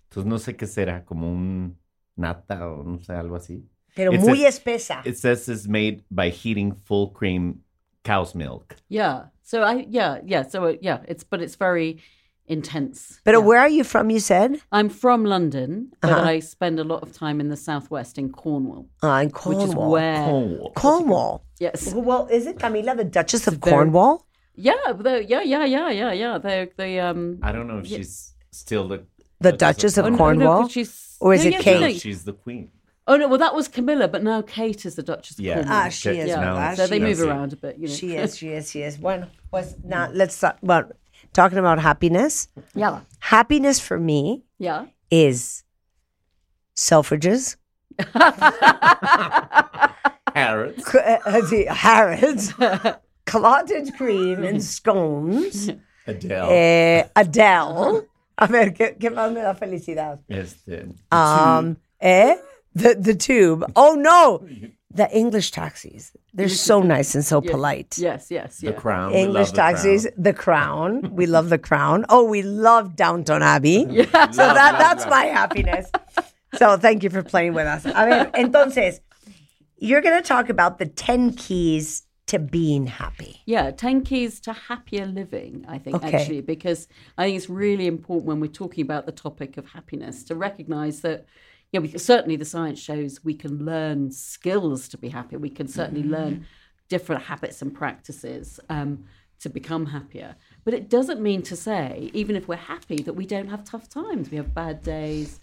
Entonces 0.10 0.26
no 0.30 0.38
sé 0.40 0.56
qué 0.56 0.68
será, 0.68 1.06
como 1.06 1.32
un 1.32 1.78
nata 2.16 2.68
o 2.70 2.84
no 2.84 3.00
sé, 3.00 3.14
algo 3.14 3.36
así. 3.36 3.64
Pero 3.96 4.12
It 4.14 4.20
muy 4.22 4.40
says- 4.40 4.56
espesa. 4.56 5.02
It 5.06 5.16
says 5.16 5.48
it's 5.48 5.68
made 5.68 6.04
by 6.10 6.30
heating 6.32 6.74
full 6.84 7.12
cream 7.14 7.64
cow's 8.04 8.36
milk. 8.36 8.76
Yeah. 8.90 9.32
So 9.44 9.64
I, 9.64 9.88
yeah, 9.90 10.20
yeah. 10.26 10.44
So 10.50 10.66
uh, 10.68 10.76
yeah, 10.82 11.02
it's, 11.08 11.24
but 11.24 11.42
it's 11.42 11.56
very 11.58 12.02
intense. 12.48 13.20
But 13.24 13.32
Yeah. 13.34 13.40
where 13.40 13.60
are 13.60 13.70
you 13.70 13.84
from, 13.84 14.10
you 14.10 14.20
said? 14.20 14.60
I'm 14.72 14.90
from 14.90 15.26
London, 15.26 15.92
but 16.02 16.12
Uh-huh. 16.12 16.30
I 16.30 16.40
spend 16.42 16.80
a 16.80 16.84
lot 16.84 17.02
of 17.04 17.12
time 17.12 17.40
in 17.40 17.50
the 17.50 17.58
southwest 17.58 18.18
in 18.18 18.30
Cornwall, 18.32 18.86
Ah, 19.02 19.20
en 19.20 19.26
which 19.28 19.34
Cornwall. 19.36 19.68
is 19.70 19.76
where. 19.76 20.24
Cornwall. 20.26 20.72
Cornwall. 20.76 21.44
Yes. 21.60 21.94
Well, 21.94 22.28
is 22.32 22.46
it 22.46 22.58
Camila, 22.58 22.96
the 22.96 23.04
Duchess 23.04 23.48
of 23.48 23.56
very- 23.56 23.72
Cornwall? 23.76 24.26
Yeah, 24.56 24.74
yeah, 25.04 25.42
yeah, 25.42 25.66
yeah, 25.66 25.90
yeah, 25.90 26.12
yeah. 26.14 26.38
They, 26.38 26.70
they, 26.78 27.00
um. 27.00 27.40
I 27.42 27.52
don't 27.52 27.68
know 27.68 27.80
if 27.80 27.88
Yeah. 27.88 27.98
she's 27.98 28.34
still 28.52 28.88
the 28.88 29.00
The 29.42 29.52
Duchess 29.52 29.98
of 29.98 30.06
oh, 30.06 30.10
no, 30.10 30.18
Cornwall? 30.18 30.56
No, 30.56 30.62
but 30.64 30.72
she's, 30.72 31.18
Or 31.20 31.34
is 31.34 31.42
no, 31.44 31.48
it 31.50 31.54
yeah, 31.56 31.60
Kate? 31.62 31.74
no, 31.74 31.80
No, 31.82 31.88
no. 31.88 31.94
she's 31.94 32.24
the 32.24 32.34
queen. 32.34 32.70
Oh 33.08 33.18
no, 33.18 33.28
well 33.28 33.38
that 33.38 33.54
was 33.54 33.68
Camilla, 33.68 34.08
but 34.08 34.24
now 34.24 34.42
Kate 34.42 34.86
is 34.86 34.96
the 34.96 35.04
Duchess 35.04 35.38
Yeah. 35.40 35.56
Cornwall. 35.56 35.76
Ah, 35.76 35.90
she 35.90 36.10
is. 36.10 36.30
yeah. 36.30 36.38
¿verdad? 36.44 36.78
so 36.78 36.88
they 36.88 37.00
move 37.00 37.20
is. 37.20 37.22
around 37.22 37.52
a 37.54 37.58
bit, 37.58 37.78
you 37.78 37.88
know. 37.88 37.94
She 37.94 38.16
is, 38.16 38.38
she 38.38 38.48
is, 38.50 38.72
she 38.72 38.82
is. 38.82 38.98
Bueno, 39.06 39.28
pues 39.52 39.76
now 39.84 40.10
let's 40.14 40.40
talk 40.40 40.58
about 40.64 40.96
talking 41.34 41.58
about 41.58 41.80
happiness. 41.80 42.48
Yeah, 42.74 43.02
Happiness 43.20 43.80
for 43.80 44.00
me 44.00 44.44
yeah. 44.60 44.86
is 45.12 45.64
Selfridges, 46.76 47.56
Harrods. 50.36 50.86
c- 50.92 51.00
uh, 51.00 51.18
uh, 51.26 51.74
Harrods, 51.74 52.54
clotted 53.26 53.96
cream 53.98 54.44
and 54.44 54.64
scones, 54.64 55.70
Adele. 56.08 56.50
eh, 56.52 57.04
Adele. 57.16 58.06
A 58.38 58.48
ver, 58.48 58.72
¿qué, 58.74 58.98
qué 59.00 59.10
más 59.12 59.32
me 59.32 59.42
da 59.42 59.54
felicidad? 59.56 60.20
este, 60.30 60.90
Um, 61.12 61.78
eh? 62.02 62.36
The, 62.74 62.96
the 62.96 63.16
tube. 63.16 63.64
Oh, 63.78 63.96
no. 63.96 64.46
The 64.96 65.08
English 65.16 65.52
taxis. 65.52 66.12
They're 66.34 66.50
so 66.50 66.82
nice 66.82 67.16
and 67.16 67.24
so 67.26 67.42
polite. 67.42 67.98
Yes, 67.98 68.32
yes, 68.32 68.58
the 68.60 68.68
yeah. 68.72 68.80
crown. 68.84 69.12
we 69.12 69.20
English 69.20 69.48
love 69.48 69.56
the 69.56 69.56
taxis, 69.56 70.02
Crown. 70.04 70.24
the 70.24 70.34
crown. 70.34 71.16
We 71.16 71.26
love 71.36 71.50
the 71.50 71.58
crown. 71.58 72.06
Oh, 72.10 72.24
we 72.36 72.42
love 72.42 72.96
Downton 72.96 73.42
Abbey. 73.42 73.86
Yeah. 73.90 74.32
So 74.32 74.44
that 74.60 74.74
that's 74.80 75.06
my 75.08 75.26
happiness. 75.26 75.92
So 76.58 76.78
thank 76.78 77.04
you 77.04 77.10
for 77.10 77.24
playing 77.24 77.54
with 77.54 77.68
us. 77.68 77.86
I 77.86 78.04
mean, 78.10 78.26
entonces, 78.46 79.00
you're 79.78 80.02
going 80.02 80.22
to 80.22 80.28
talk 80.28 80.50
about 80.50 80.80
the 80.80 80.86
10 80.86 81.34
keys 81.34 82.04
to 82.28 82.40
being 82.40 82.88
happy. 82.88 83.42
Yeah, 83.46 83.72
10 83.72 84.02
keys 84.04 84.40
to 84.42 84.54
happier 84.54 85.06
living, 85.06 85.66
I 85.68 85.78
think, 85.78 85.98
Okay. 85.98 86.12
actually, 86.18 86.42
because 86.42 86.88
I 87.18 87.26
think 87.26 87.38
it's 87.38 87.50
really 87.50 87.86
important 87.88 88.26
when 88.28 88.40
we're 88.40 88.48
talking 88.64 88.84
about 88.84 89.06
the 89.06 89.12
topic 89.12 89.58
of 89.58 89.68
happiness 89.68 90.24
to 90.26 90.36
recognize 90.36 91.02
that, 91.02 91.26
yeah, 91.76 91.82
we, 91.82 91.98
certainly 91.98 92.38
the 92.38 92.46
science 92.46 92.80
shows 92.80 93.22
we 93.26 93.34
can 93.34 93.66
learn 93.66 94.10
skills 94.10 94.88
to 94.88 94.98
be 94.98 95.10
happy. 95.10 95.36
We 95.36 95.50
can 95.50 95.68
certainly 95.68 96.08
learn 96.08 96.46
different 96.88 97.24
habits 97.24 97.62
and 97.62 97.74
practices 97.74 98.62
um, 98.70 99.04
to 99.42 99.50
become 99.50 99.88
happier. 99.88 100.38
But 100.64 100.74
it 100.74 100.90
doesn't 100.90 101.20
mean 101.20 101.42
to 101.42 101.56
say, 101.58 102.12
even 102.14 102.38
if 102.38 102.48
we're 102.48 102.56
happy, 102.56 103.02
that 103.04 103.12
we 103.12 103.26
don't 103.26 103.50
have 103.50 103.66
tough 103.66 103.90
times. 103.90 104.32
We 104.32 104.38
have 104.38 104.54
bad 104.54 104.84
days, 104.84 105.42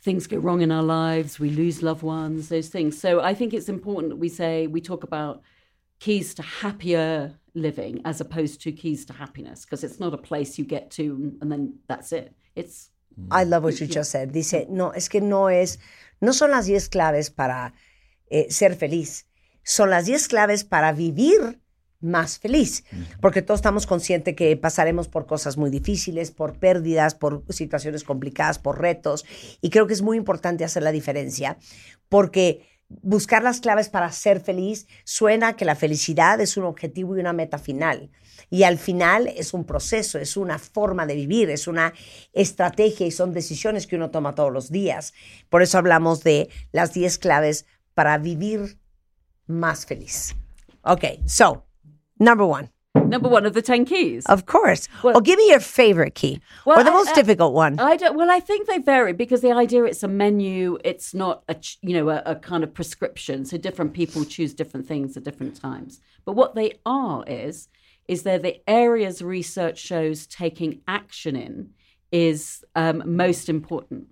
things 0.00 0.28
go 0.28 0.36
wrong 0.36 0.60
in 0.60 0.70
our 0.70 0.84
lives, 0.84 1.40
we 1.40 1.50
lose 1.50 1.82
loved 1.82 2.04
ones, 2.04 2.48
those 2.48 2.68
things. 2.68 2.96
So 3.00 3.20
I 3.20 3.34
think 3.34 3.52
it's 3.52 3.68
important 3.68 4.10
that 4.10 4.20
we 4.20 4.28
say, 4.28 4.68
we 4.68 4.80
talk 4.80 5.02
about 5.02 5.42
keys 5.98 6.34
to 6.34 6.42
happier 6.42 7.34
living 7.54 8.00
as 8.04 8.20
opposed 8.20 8.60
to 8.62 8.70
keys 8.70 9.04
to 9.06 9.12
happiness, 9.12 9.64
because 9.64 9.82
it's 9.82 9.98
not 9.98 10.14
a 10.14 10.18
place 10.18 10.56
you 10.56 10.64
get 10.64 10.92
to 10.92 11.36
and 11.40 11.50
then 11.50 11.80
that's 11.88 12.12
it. 12.12 12.32
It's 12.54 12.90
I 13.30 13.44
love 13.44 13.64
what 13.64 13.74
you 13.74 13.86
just 13.86 14.10
said. 14.10 14.30
Dice, 14.30 14.66
no, 14.68 14.92
es 14.94 15.08
que 15.08 15.20
no 15.20 15.50
es, 15.50 15.78
no 16.20 16.32
son 16.32 16.50
las 16.50 16.66
10 16.66 16.88
claves 16.88 17.30
para 17.30 17.74
eh, 18.30 18.46
ser 18.50 18.74
feliz. 18.76 19.26
Son 19.62 19.90
las 19.90 20.06
10 20.06 20.28
claves 20.28 20.64
para 20.64 20.92
vivir 20.92 21.60
más 22.02 22.38
feliz. 22.38 22.84
Porque 23.20 23.42
todos 23.42 23.58
estamos 23.58 23.86
conscientes 23.86 24.34
que 24.34 24.56
pasaremos 24.56 25.08
por 25.08 25.26
cosas 25.26 25.56
muy 25.56 25.70
difíciles, 25.70 26.30
por 26.30 26.58
pérdidas, 26.58 27.14
por 27.14 27.44
situaciones 27.48 28.04
complicadas, 28.04 28.58
por 28.58 28.80
retos. 28.80 29.24
Y 29.60 29.70
creo 29.70 29.86
que 29.86 29.94
es 29.94 30.02
muy 30.02 30.16
importante 30.16 30.64
hacer 30.64 30.82
la 30.82 30.92
diferencia 30.92 31.56
porque 32.08 32.66
buscar 33.02 33.42
las 33.42 33.60
claves 33.60 33.88
para 33.88 34.10
ser 34.12 34.40
feliz 34.40 34.86
suena 35.04 35.56
que 35.56 35.64
la 35.64 35.74
felicidad 35.74 36.40
es 36.40 36.56
un 36.56 36.64
objetivo 36.64 37.16
y 37.16 37.20
una 37.20 37.32
meta 37.32 37.58
final. 37.58 38.10
Y 38.50 38.64
al 38.64 38.78
final 38.78 39.28
es 39.28 39.54
un 39.54 39.64
proceso, 39.64 40.18
es 40.18 40.36
una 40.36 40.58
forma 40.58 41.06
de 41.06 41.14
vivir, 41.14 41.50
es 41.50 41.66
una 41.66 41.94
estrategia 42.32 43.06
y 43.06 43.10
son 43.10 43.32
decisiones 43.32 43.86
que 43.86 43.96
uno 43.96 44.10
toma 44.10 44.34
todos 44.34 44.52
los 44.52 44.70
días. 44.70 45.14
Por 45.48 45.62
eso 45.62 45.78
hablamos 45.78 46.22
de 46.22 46.50
las 46.72 46.92
10 46.92 47.18
claves 47.18 47.66
para 47.94 48.18
vivir 48.18 48.78
más 49.46 49.86
feliz. 49.86 50.34
Okay, 50.82 51.22
so 51.26 51.64
number 52.18 52.46
one, 52.46 52.70
Number 52.94 53.28
one 53.28 53.46
of 53.46 53.54
the 53.54 53.62
10 53.62 53.84
keys. 53.86 54.24
of 54.26 54.44
course. 54.46 54.86
Well- 55.02 55.14
Well, 55.14 55.20
give 55.22 55.38
me 55.38 55.48
your 55.48 55.60
favorite 55.60 56.14
key 56.14 56.40
Well, 56.66 56.78
or 56.80 56.84
the 56.84 56.90
I- 56.90 56.94
most 56.94 57.10
I- 57.10 57.14
difficult 57.14 57.54
one. 57.54 57.78
I 57.78 57.96
don't. 57.96 58.16
Well, 58.16 58.30
I 58.30 58.38
think 58.40 58.66
they 58.66 58.78
vary 58.78 59.12
because 59.14 59.40
the 59.40 59.52
idea 59.52 59.84
it's 59.84 60.02
a 60.02 60.08
menu. 60.08 60.78
It's 60.84 61.14
not 61.14 61.42
a 61.48 61.56
you 61.80 61.94
know 61.94 62.10
a, 62.10 62.22
a 62.26 62.36
kind 62.36 62.62
of 62.62 62.72
prescription. 62.74 63.44
So 63.46 63.56
different 63.56 63.92
people 63.94 64.24
choose 64.24 64.52
different 64.54 64.86
things 64.86 65.16
at 65.16 65.24
different 65.24 65.56
times. 65.56 66.00
But 66.24 66.32
what 66.32 66.54
they 66.54 66.78
are 66.84 67.24
is 67.26 67.68
is 68.08 68.24
they're 68.24 68.38
the 68.38 68.60
areas 68.68 69.22
research 69.22 69.78
shows 69.78 70.26
taking 70.26 70.80
action 70.86 71.34
in 71.36 71.70
is 72.10 72.62
um, 72.76 73.02
most 73.06 73.48
important 73.48 74.08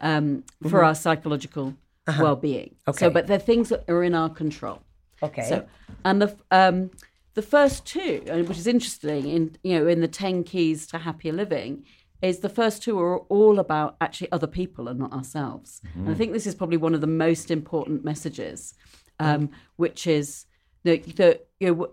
um, 0.00 0.44
for 0.70 0.84
our 0.84 0.94
psychological 0.94 1.74
well-being. 2.18 2.74
Okay. 2.88 2.98
So, 3.06 3.10
but 3.10 3.26
they're 3.26 3.38
things 3.38 3.68
that 3.70 3.84
are 3.88 4.02
in 4.02 4.14
our 4.14 4.28
control. 4.30 4.80
okay. 5.22 5.42
So, 5.48 5.66
and 6.04 6.22
the 6.22 6.36
um, 6.50 6.90
the 7.34 7.42
first 7.42 7.86
two, 7.86 8.22
which 8.46 8.58
is 8.58 8.66
interesting, 8.66 9.28
in 9.28 9.56
you 9.62 9.78
know, 9.78 9.86
in 9.86 10.00
the 10.00 10.08
ten 10.08 10.44
keys 10.44 10.86
to 10.88 10.98
happier 10.98 11.32
living, 11.32 11.84
is 12.20 12.38
the 12.38 12.48
first 12.48 12.82
two 12.82 12.98
are 13.00 13.18
all 13.18 13.58
about 13.58 13.96
actually 14.00 14.30
other 14.30 14.46
people 14.46 14.88
and 14.88 14.98
not 14.98 15.12
ourselves. 15.12 15.80
And 15.94 16.10
I 16.10 16.14
think 16.14 16.32
this 16.32 16.46
is 16.46 16.54
probably 16.54 16.76
one 16.76 16.94
of 16.94 17.00
the 17.00 17.06
most 17.06 17.50
important 17.50 18.04
messages, 18.04 18.74
um, 19.18 19.50
which 19.76 20.06
is 20.06 20.46
that 20.84 21.16
that 21.16 21.46
you 21.58 21.74
know 21.74 21.90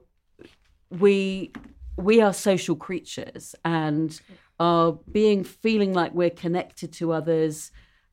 we 0.90 1.52
we 1.98 2.22
are 2.22 2.34
social 2.34 2.76
creatures 2.76 3.56
and 3.66 4.20
are 4.60 5.00
being 5.12 5.44
feeling 5.44 5.94
like 5.94 6.14
we're 6.14 6.30
connected 6.30 6.92
to 6.94 7.14
others, 7.14 7.72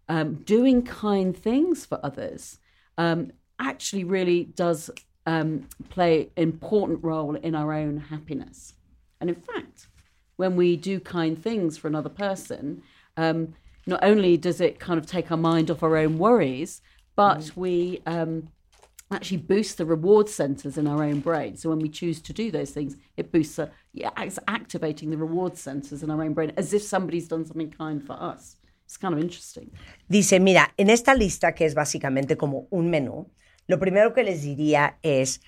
um, 0.09 0.35
doing 0.45 0.83
kind 0.83 1.37
things 1.37 1.85
for 1.85 1.99
others, 2.04 2.59
um, 2.99 3.33
actually 3.59 4.04
really 4.04 4.45
does 4.45 4.90
um, 5.26 5.68
play 5.90 6.30
an 6.37 6.42
important 6.42 7.02
role 7.02 7.35
in 7.35 7.54
our 7.54 7.73
own 7.73 7.99
happiness. 7.99 8.75
And 9.21 9.28
in 9.28 9.37
fact, 9.37 9.88
when 10.37 10.56
we 10.56 10.76
do 10.76 11.00
kind 11.00 11.40
things 11.42 11.76
for 11.76 11.88
another 11.88 12.09
person, 12.09 12.83
um, 13.16 13.54
not 13.87 14.00
only 14.02 14.37
does 14.37 14.61
it 14.61 14.78
kind 14.78 14.99
of 14.99 15.06
take 15.06 15.30
our 15.30 15.37
mind 15.37 15.71
off 15.71 15.83
our 15.83 15.97
own 15.97 16.18
worries, 16.18 16.83
but 17.14 17.50
we 17.56 18.02
um, 18.06 18.49
actually 19.11 19.38
boost 19.38 19.78
the 19.78 19.87
reward 19.87 20.28
centers 20.28 20.76
in 20.76 20.87
our 20.87 21.02
own 21.02 21.21
brain. 21.21 21.56
So 21.56 21.71
when 21.71 21.78
we 21.78 21.88
choose 21.88 22.21
to 22.23 22.33
do 22.33 22.50
those 22.50 22.71
things, 22.71 22.97
it 23.16 23.33
boosts, 23.33 23.59
uh, 23.59 23.68
yeah, 23.92 24.11
it's 24.18 24.38
activating 24.49 25.11
the 25.11 25.16
reward 25.16 25.56
centers 25.56 26.02
in 26.02 26.11
our 26.11 26.23
own 26.23 26.35
brain 26.35 26.52
as 26.56 26.73
if 26.73 26.83
somebody's 26.83 27.28
done 27.28 27.45
something 27.45 27.71
kind 27.71 28.04
for 28.04 28.14
us. 28.14 28.56
It's 28.85 28.97
kind 28.97 29.14
of 29.14 29.21
interesting. 29.21 29.71
Dice, 30.09 30.38
mira, 30.38 30.73
en 30.78 30.90
esta 30.90 31.14
lista 31.14 31.54
que 31.54 31.66
es 31.66 31.75
básicamente 31.75 32.37
como 32.37 32.68
un 32.71 32.90
menú, 32.90 33.26
lo 33.66 33.78
primero 33.78 34.12
que 34.12 34.25
les 34.25 34.42
diría 34.42 34.99
es, 35.02 35.40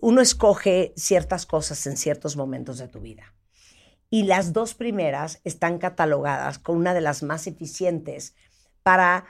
uno 0.00 0.20
escoge 0.20 0.92
ciertas 0.96 1.46
cosas 1.46 1.86
en 1.86 1.96
ciertos 1.96 2.36
momentos 2.36 2.78
de 2.78 2.88
tu 2.88 3.00
vida. 3.00 3.34
Y 4.10 4.24
las 4.24 4.52
dos 4.52 4.74
primeras 4.74 5.40
están 5.44 5.78
catalogadas 5.78 6.58
con 6.58 6.76
una 6.76 6.94
de 6.94 7.00
las 7.00 7.22
más 7.22 7.46
eficientes 7.46 8.34
para 8.82 9.26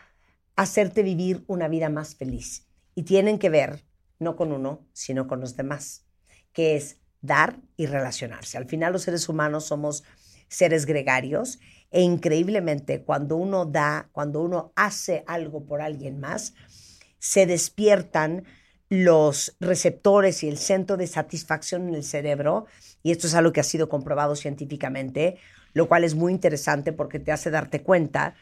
hacerte 0.56 1.02
vivir 1.02 1.44
una 1.46 1.68
vida 1.68 1.88
más 1.88 2.14
feliz. 2.14 2.66
Y 2.94 3.02
tienen 3.02 3.38
que 3.38 3.50
ver 3.50 3.84
no 4.18 4.36
con 4.36 4.52
uno, 4.52 4.86
sino 4.92 5.26
con 5.26 5.40
los 5.40 5.56
demás, 5.56 6.04
que 6.52 6.76
es 6.76 6.98
dar 7.20 7.60
y 7.76 7.86
relacionarse. 7.86 8.58
Al 8.58 8.66
final 8.66 8.92
los 8.92 9.02
seres 9.02 9.28
humanos 9.28 9.64
somos 9.64 10.04
seres 10.48 10.86
gregarios 10.86 11.58
e 11.90 12.02
increíblemente 12.02 13.02
cuando 13.02 13.36
uno 13.36 13.66
da, 13.66 14.08
cuando 14.12 14.42
uno 14.42 14.72
hace 14.76 15.24
algo 15.26 15.64
por 15.64 15.80
alguien 15.80 16.20
más, 16.20 16.54
se 17.18 17.46
despiertan 17.46 18.44
los 18.88 19.56
receptores 19.60 20.42
y 20.42 20.48
el 20.48 20.58
centro 20.58 20.96
de 20.96 21.06
satisfacción 21.06 21.88
en 21.88 21.94
el 21.94 22.04
cerebro, 22.04 22.66
y 23.02 23.12
esto 23.12 23.26
es 23.26 23.34
algo 23.34 23.52
que 23.52 23.60
ha 23.60 23.64
sido 23.64 23.88
comprobado 23.88 24.34
científicamente, 24.34 25.38
lo 25.74 25.88
cual 25.88 26.04
es 26.04 26.14
muy 26.14 26.32
interesante 26.32 26.92
porque 26.92 27.18
te 27.18 27.32
hace 27.32 27.50
darte 27.50 27.82
cuenta 27.82 28.34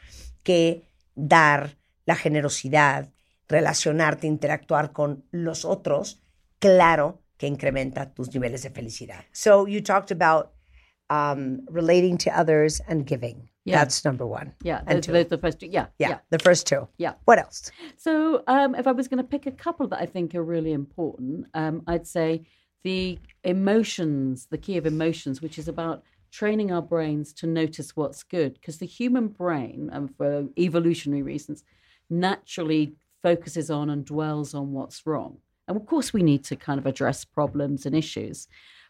que 0.43 0.83
dar 1.15 1.77
la 2.05 2.15
generosidad, 2.15 3.09
relacionarte, 3.47 4.27
interactuar 4.27 4.93
con 4.93 5.25
los 5.31 5.65
otros, 5.65 6.21
claro 6.59 7.21
que 7.37 7.47
incrementa 7.47 8.13
tus 8.13 8.33
niveles 8.33 8.63
de 8.63 8.69
felicidad. 8.69 9.25
So 9.31 9.67
you 9.67 9.81
talked 9.83 10.11
about 10.11 10.56
um, 11.09 11.61
relating 11.69 12.17
to 12.19 12.37
others 12.37 12.81
and 12.87 13.05
giving. 13.05 13.49
Yeah. 13.65 13.79
That's 13.79 14.05
number 14.05 14.25
one. 14.25 14.53
Yeah, 14.63 14.81
And 14.87 15.03
those, 15.03 15.13
those 15.13 15.27
the 15.27 15.37
first 15.37 15.59
two. 15.59 15.67
Yeah, 15.67 15.87
yeah, 15.99 16.09
yeah. 16.09 16.17
the 16.29 16.39
first 16.39 16.67
two. 16.67 16.87
Yeah. 16.97 17.13
What 17.25 17.37
else? 17.37 17.69
So, 17.97 18.43
um, 18.47 18.75
if 18.75 18.87
I 18.87 18.93
was 18.93 19.09
going 19.09 19.17
to 19.17 19.27
pick 19.27 19.45
a 19.45 19.51
couple 19.51 19.87
that 19.89 19.99
I 19.99 20.05
think 20.05 20.33
are 20.35 20.43
really 20.43 20.71
important, 20.71 21.47
um, 21.53 21.83
I'd 21.85 22.07
say 22.07 22.43
the 22.83 23.19
emotions, 23.43 24.47
the 24.49 24.57
key 24.57 24.77
of 24.77 24.85
emotions, 24.85 25.41
which 25.41 25.59
is 25.59 25.67
about 25.67 26.03
training 26.31 26.71
our 26.71 26.81
brains 26.81 27.33
to 27.33 27.47
notice 27.47 27.93
what's 27.93 28.23
good. 28.23 28.53
Because 28.53 28.77
the 28.77 28.85
human 28.85 29.27
brain, 29.27 29.89
um, 29.91 30.07
for 30.07 30.47
evolutionary 30.57 31.23
reasons, 31.23 31.65
naturally 32.09 32.93
focuses 33.21 33.69
on 33.69 33.89
and 33.89 34.05
dwells 34.05 34.53
on 34.53 34.71
what's 34.71 35.05
wrong. 35.05 35.39
And 35.67 35.75
of 35.75 35.85
course, 35.85 36.13
we 36.13 36.23
need 36.23 36.45
to 36.45 36.55
kind 36.55 36.79
of 36.79 36.85
address 36.85 37.25
problems 37.25 37.85
and 37.85 37.93
issues. 37.93 38.47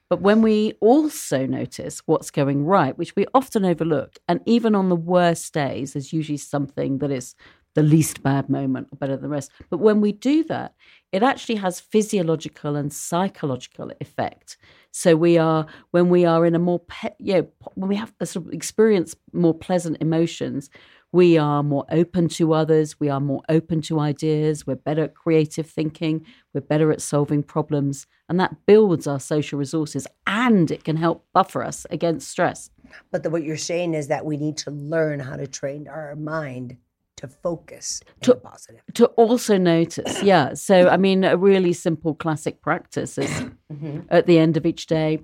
But 0.09 0.21
when 0.21 0.41
we 0.41 0.73
also 0.79 1.45
notice 1.45 2.01
what's 2.05 2.31
going 2.31 2.65
right, 2.65 2.97
which 2.97 3.15
we 3.15 3.25
often 3.33 3.65
overlook, 3.65 4.17
and 4.27 4.39
even 4.45 4.73
on 4.75 4.89
the 4.89 4.95
worst 4.95 5.53
days, 5.53 5.93
there's 5.93 6.13
usually 6.13 6.37
something 6.37 6.99
that 6.99 7.11
is 7.11 7.35
the 7.77 7.83
least 7.83 8.23
bad 8.23 8.49
moment 8.49 8.87
or 8.91 8.95
better 8.95 9.15
than 9.15 9.21
the 9.21 9.29
rest. 9.29 9.51
But 9.69 9.77
when 9.77 10.01
we 10.01 10.11
do 10.11 10.43
that, 10.45 10.73
it 11.11 11.21
actually 11.21 11.55
has 11.55 11.79
physiological 11.79 12.75
and 12.75 12.91
psychological 12.91 13.91
effect. 14.01 14.57
So 14.91 15.15
we 15.15 15.37
are 15.37 15.67
when 15.91 16.09
we 16.09 16.25
are 16.25 16.43
in 16.45 16.55
a 16.55 16.59
more 16.59 16.79
pe- 16.79 17.13
yeah 17.19 17.41
when 17.75 17.87
we 17.87 17.95
have 17.95 18.13
a 18.19 18.25
sort 18.25 18.47
of 18.47 18.53
experience 18.53 19.15
more 19.31 19.53
pleasant 19.53 19.97
emotions, 20.01 20.71
we 21.11 21.37
are 21.37 21.63
more 21.63 21.85
open 21.89 22.27
to 22.29 22.53
others. 22.53 22.99
We 22.99 23.09
are 23.09 23.19
more 23.19 23.41
open 23.49 23.81
to 23.83 23.99
ideas. 23.99 24.67
We're 24.67 24.75
better 24.75 25.03
at 25.03 25.15
creative 25.15 25.67
thinking. 25.67 26.25
We're 26.53 26.61
better 26.61 26.91
at 26.91 27.01
solving 27.01 27.43
problems, 27.43 28.07
and 28.27 28.39
that 28.39 28.65
builds 28.65 29.07
our 29.07 29.19
social 29.19 29.57
resources, 29.57 30.05
and 30.25 30.69
it 30.69 30.83
can 30.83 30.97
help 30.97 31.25
buffer 31.33 31.63
us 31.63 31.85
against 31.89 32.29
stress. 32.29 32.69
But 33.11 33.23
the, 33.23 33.29
what 33.29 33.43
you're 33.43 33.57
saying 33.57 33.93
is 33.93 34.07
that 34.07 34.25
we 34.25 34.37
need 34.37 34.57
to 34.57 34.71
learn 34.71 35.19
how 35.19 35.35
to 35.37 35.47
train 35.47 35.87
our 35.87 36.15
mind 36.15 36.77
to 37.17 37.27
focus 37.27 38.01
To- 38.21 38.35
positive. 38.35 38.81
to 38.93 39.07
also 39.07 39.57
notice 39.57 40.21
yeah 40.21 40.53
so 40.53 40.87
i 40.87 40.97
mean 40.97 41.23
a 41.23 41.35
really 41.35 41.73
simple 41.73 42.13
classic 42.13 42.61
practice 42.61 43.17
is 43.17 43.29
mm-hmm. 43.73 44.01
at 44.09 44.27
the 44.27 44.37
end 44.37 44.55
of 44.55 44.67
each 44.67 44.85
day 44.85 45.19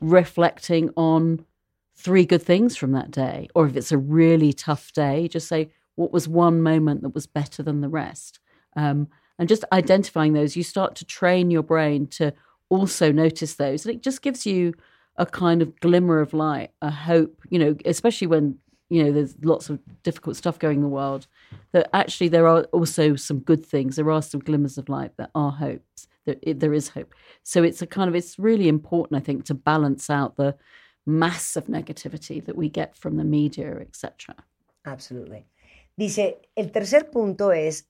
reflecting 0.00 0.90
on 0.96 1.44
three 2.02 2.26
good 2.26 2.42
things 2.42 2.76
from 2.76 2.92
that 2.92 3.10
day 3.10 3.48
or 3.54 3.66
if 3.66 3.76
it's 3.76 3.92
a 3.92 3.98
really 3.98 4.52
tough 4.52 4.92
day 4.92 5.28
just 5.28 5.48
say 5.48 5.70
what 5.94 6.12
was 6.12 6.28
one 6.28 6.62
moment 6.62 7.02
that 7.02 7.14
was 7.14 7.26
better 7.26 7.62
than 7.62 7.80
the 7.80 7.88
rest? 7.88 8.40
Um, 8.76 9.08
and 9.38 9.48
just 9.48 9.64
identifying 9.72 10.32
those 10.32 10.56
you 10.56 10.62
start 10.62 10.94
to 10.96 11.04
train 11.04 11.50
your 11.50 11.62
brain 11.62 12.06
to 12.08 12.32
also 12.70 13.12
notice 13.12 13.54
those 13.54 13.84
and 13.84 13.94
it 13.94 14.02
just 14.02 14.22
gives 14.22 14.46
you 14.46 14.72
a 15.16 15.26
kind 15.26 15.60
of 15.60 15.78
glimmer 15.80 16.20
of 16.20 16.32
light 16.32 16.70
a 16.80 16.90
hope 16.90 17.42
you 17.50 17.58
know 17.58 17.76
especially 17.84 18.26
when 18.26 18.56
you 18.88 19.02
know 19.02 19.12
there's 19.12 19.34
lots 19.42 19.68
of 19.68 19.78
difficult 20.02 20.36
stuff 20.36 20.58
going 20.58 20.76
in 20.76 20.82
the 20.82 20.88
world 20.88 21.26
that 21.72 21.88
actually 21.92 22.28
there 22.28 22.46
are 22.46 22.62
also 22.72 23.14
some 23.14 23.40
good 23.40 23.64
things 23.64 23.96
there 23.96 24.10
are 24.10 24.22
some 24.22 24.40
glimmers 24.40 24.78
of 24.78 24.88
light 24.88 25.10
that 25.18 25.30
are 25.34 25.50
hopes 25.50 26.06
there, 26.24 26.36
there 26.46 26.72
is 26.72 26.90
hope. 26.90 27.12
So 27.42 27.64
it's 27.64 27.82
a 27.82 27.86
kind 27.86 28.08
of 28.08 28.14
it's 28.14 28.38
really 28.38 28.68
important 28.68 29.20
i 29.20 29.24
think 29.24 29.44
to 29.46 29.54
balance 29.54 30.08
out 30.08 30.36
the 30.36 30.54
massive 31.06 31.66
negativity 31.66 32.40
that 32.44 32.56
we 32.56 32.68
get 32.68 32.94
from 32.94 33.16
the 33.16 33.24
media 33.24 33.78
etc 33.80 34.34
Absolutely. 34.84 35.46
Dice, 35.96 36.40
el 36.54 36.72
tercer 36.72 37.10
punto 37.10 37.52
es, 37.52 37.88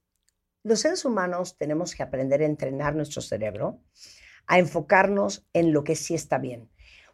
los 0.65 0.81
seres 0.81 1.05
humanos 1.05 1.57
tenemos 1.57 1.95
que 1.95 2.03
aprender 2.03 2.43
a 2.43 2.47
entrenar 2.47 2.95
nuestro 2.95 3.23
cerebro, 3.23 3.81
a 4.47 4.59
enfocarnos 4.59 5.47
en 5.53 5.73
lo 5.73 5.85
que 5.85 5.97
sí 5.97 6.15
está 6.15 6.39
bien. 6.39 6.69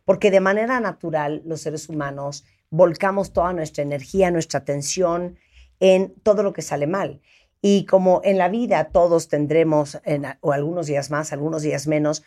Porque 0.05 0.31
de 0.31 0.41
manera 0.41 0.81
natural 0.81 1.43
los 1.45 1.61
seres 1.61 1.89
humanos 1.89 2.45
volcamos 2.71 3.33
toda 3.33 3.53
nuestra 3.53 3.83
energía, 3.83 4.31
nuestra 4.31 4.61
atención 4.61 5.39
en 5.81 6.15
todo 6.23 6.43
lo 6.43 6.53
que 6.53 6.63
sale 6.63 6.87
mal. 6.87 7.21
Y 7.61 7.87
como 7.87 8.21
en 8.25 8.39
la 8.39 8.49
vida 8.49 8.91
todos 8.91 9.29
tendremos, 9.29 10.01
en, 10.05 10.25
o 10.41 10.53
algunos 10.53 10.87
días 10.87 11.11
más, 11.11 11.33
algunos 11.33 11.63
días 11.63 11.87
menos, 11.87 12.25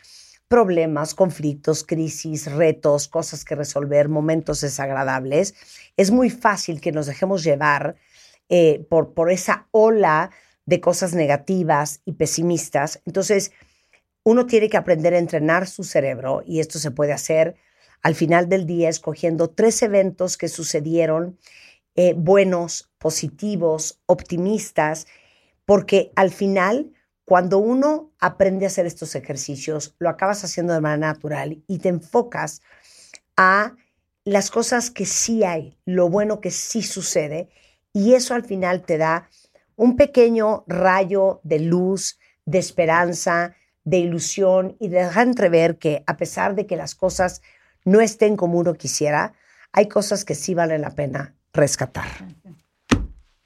problemas, 0.51 1.15
conflictos, 1.15 1.85
crisis, 1.85 2.51
retos, 2.51 3.07
cosas 3.07 3.45
que 3.45 3.55
resolver, 3.55 4.09
momentos 4.09 4.59
desagradables, 4.59 5.55
es 5.95 6.11
muy 6.11 6.29
fácil 6.29 6.81
que 6.81 6.91
nos 6.91 7.05
dejemos 7.05 7.41
llevar 7.41 7.95
eh, 8.49 8.85
por, 8.89 9.13
por 9.13 9.31
esa 9.31 9.69
ola 9.71 10.29
de 10.65 10.81
cosas 10.81 11.13
negativas 11.13 12.01
y 12.03 12.11
pesimistas. 12.11 13.01
Entonces, 13.05 13.53
uno 14.25 14.45
tiene 14.45 14.67
que 14.67 14.75
aprender 14.75 15.13
a 15.13 15.19
entrenar 15.19 15.67
su 15.67 15.85
cerebro 15.85 16.43
y 16.45 16.59
esto 16.59 16.79
se 16.79 16.91
puede 16.91 17.13
hacer 17.13 17.55
al 18.01 18.13
final 18.13 18.49
del 18.49 18.65
día 18.65 18.89
escogiendo 18.89 19.51
tres 19.51 19.81
eventos 19.81 20.35
que 20.35 20.49
sucedieron 20.49 21.39
eh, 21.95 22.13
buenos, 22.13 22.91
positivos, 22.97 24.01
optimistas, 24.05 25.07
porque 25.63 26.11
al 26.17 26.29
final 26.29 26.91
cuando 27.25 27.59
uno 27.59 28.11
aprende 28.19 28.65
a 28.65 28.67
hacer 28.67 28.85
estos 28.85 29.15
ejercicios, 29.15 29.95
lo 29.99 30.09
acabas 30.09 30.43
haciendo 30.43 30.73
de 30.73 30.81
manera 30.81 31.13
natural 31.13 31.63
y 31.67 31.79
te 31.79 31.89
enfocas 31.89 32.61
a 33.37 33.75
las 34.23 34.51
cosas 34.51 34.91
que 34.91 35.05
sí 35.05 35.43
hay, 35.43 35.77
lo 35.85 36.09
bueno 36.09 36.41
que 36.41 36.51
sí 36.51 36.83
sucede, 36.83 37.49
y 37.93 38.13
eso 38.13 38.33
al 38.33 38.43
final 38.43 38.83
te 38.83 38.97
da 38.97 39.29
un 39.75 39.95
pequeño 39.95 40.63
rayo 40.67 41.41
de 41.43 41.59
luz, 41.59 42.19
de 42.45 42.59
esperanza, 42.59 43.55
de 43.83 43.97
ilusión 43.97 44.75
y 44.79 44.89
de 44.89 45.05
dejar 45.05 45.27
entrever 45.27 45.77
que 45.77 46.03
a 46.05 46.17
pesar 46.17 46.55
de 46.55 46.67
que 46.67 46.75
las 46.75 46.95
cosas 46.95 47.41
no 47.83 47.99
estén 47.99 48.37
como 48.37 48.59
uno 48.59 48.75
quisiera, 48.75 49.33
hay 49.71 49.87
cosas 49.87 50.23
que 50.23 50.35
sí 50.35 50.53
valen 50.53 50.81
la 50.81 50.91
pena 50.91 51.35
rescatar. 51.53 52.05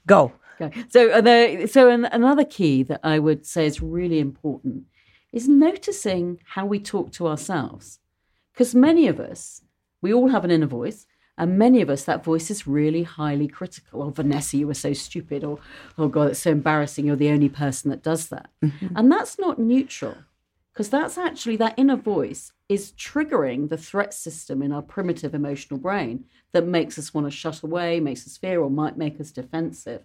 Go. 0.04 0.32
Okay. 0.60 0.84
So, 0.88 1.10
uh, 1.10 1.20
the, 1.20 1.68
so 1.70 1.90
an, 1.90 2.06
another 2.06 2.44
key 2.44 2.82
that 2.84 3.00
I 3.02 3.18
would 3.18 3.46
say 3.46 3.66
is 3.66 3.82
really 3.82 4.18
important 4.18 4.84
is 5.32 5.48
noticing 5.48 6.40
how 6.44 6.64
we 6.64 6.78
talk 6.80 7.12
to 7.12 7.26
ourselves. 7.26 7.98
Because 8.52 8.74
many 8.74 9.06
of 9.06 9.20
us, 9.20 9.60
we 10.00 10.14
all 10.14 10.28
have 10.28 10.44
an 10.44 10.50
inner 10.50 10.66
voice, 10.66 11.06
and 11.36 11.58
many 11.58 11.82
of 11.82 11.90
us, 11.90 12.04
that 12.04 12.24
voice 12.24 12.50
is 12.50 12.66
really 12.66 13.02
highly 13.02 13.46
critical. 13.46 14.02
Oh, 14.02 14.10
Vanessa, 14.10 14.56
you 14.56 14.66
were 14.66 14.72
so 14.74 14.94
stupid. 14.94 15.44
Or, 15.44 15.58
oh, 15.98 16.08
God, 16.08 16.30
it's 16.30 16.40
so 16.40 16.52
embarrassing. 16.52 17.06
You're 17.06 17.16
the 17.16 17.28
only 17.28 17.50
person 17.50 17.90
that 17.90 18.02
does 18.02 18.28
that. 18.28 18.48
Mm-hmm. 18.64 18.96
And 18.96 19.12
that's 19.12 19.38
not 19.38 19.58
neutral 19.58 20.16
because 20.72 20.90
that's 20.90 21.16
actually 21.16 21.56
that 21.56 21.74
inner 21.78 21.96
voice 21.96 22.52
is 22.68 22.92
triggering 22.92 23.68
the 23.68 23.78
threat 23.78 24.12
system 24.12 24.60
in 24.60 24.72
our 24.72 24.82
primitive 24.82 25.34
emotional 25.34 25.80
brain 25.80 26.24
that 26.52 26.66
makes 26.66 26.98
us 26.98 27.14
want 27.14 27.26
to 27.26 27.30
shut 27.30 27.62
away, 27.62 27.98
makes 27.98 28.26
us 28.26 28.36
fear, 28.36 28.60
or 28.60 28.70
might 28.70 28.98
make 28.98 29.18
us 29.18 29.30
defensive. 29.30 30.02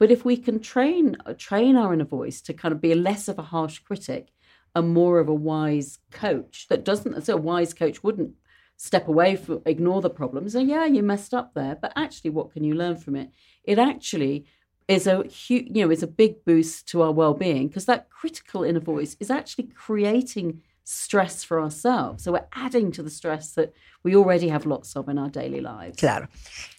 But 0.00 0.10
if 0.10 0.24
we 0.24 0.38
can 0.38 0.58
train 0.60 1.16
train 1.38 1.76
our 1.76 1.92
inner 1.92 2.04
voice 2.04 2.40
to 2.42 2.54
kind 2.54 2.72
of 2.72 2.80
be 2.80 2.94
less 2.94 3.28
of 3.28 3.38
a 3.38 3.42
harsh 3.42 3.78
critic 3.80 4.32
and 4.74 4.94
more 4.94 5.20
of 5.20 5.28
a 5.28 5.34
wise 5.34 5.98
coach 6.10 6.66
that 6.68 6.84
doesn't, 6.84 7.22
so 7.22 7.34
a 7.34 7.36
wise 7.36 7.74
coach 7.74 8.02
wouldn't 8.02 8.32
step 8.78 9.06
away 9.08 9.36
from 9.36 9.60
ignore 9.66 10.00
the 10.00 10.08
problems 10.08 10.54
and 10.54 10.66
yeah 10.66 10.86
you 10.86 11.02
messed 11.02 11.34
up 11.34 11.52
there 11.52 11.76
but 11.82 11.92
actually 11.96 12.30
what 12.30 12.50
can 12.50 12.64
you 12.64 12.74
learn 12.74 12.96
from 12.96 13.14
it? 13.14 13.30
It 13.62 13.78
actually 13.78 14.46
is 14.88 15.06
a 15.06 15.22
huge 15.24 15.68
you 15.70 15.84
know 15.84 15.90
is 15.90 16.02
a 16.02 16.16
big 16.22 16.46
boost 16.46 16.88
to 16.88 17.02
our 17.02 17.12
well-being 17.12 17.68
because 17.68 17.84
that 17.84 18.08
critical 18.08 18.64
inner 18.64 18.80
voice 18.80 19.16
is 19.20 19.30
actually 19.30 19.68
creating 19.74 20.62
stress 20.84 21.44
for 21.44 21.60
ourselves 21.60 22.24
so 22.24 22.32
we're 22.32 22.48
adding 22.52 22.90
to 22.90 23.02
the 23.02 23.10
stress 23.10 23.54
that 23.54 23.72
we 24.02 24.14
already 24.14 24.48
have 24.48 24.66
lots 24.66 24.96
of 24.96 25.08
in 25.08 25.18
our 25.18 25.30
daily 25.30 25.60
lives 25.60 25.96
claro 25.96 26.28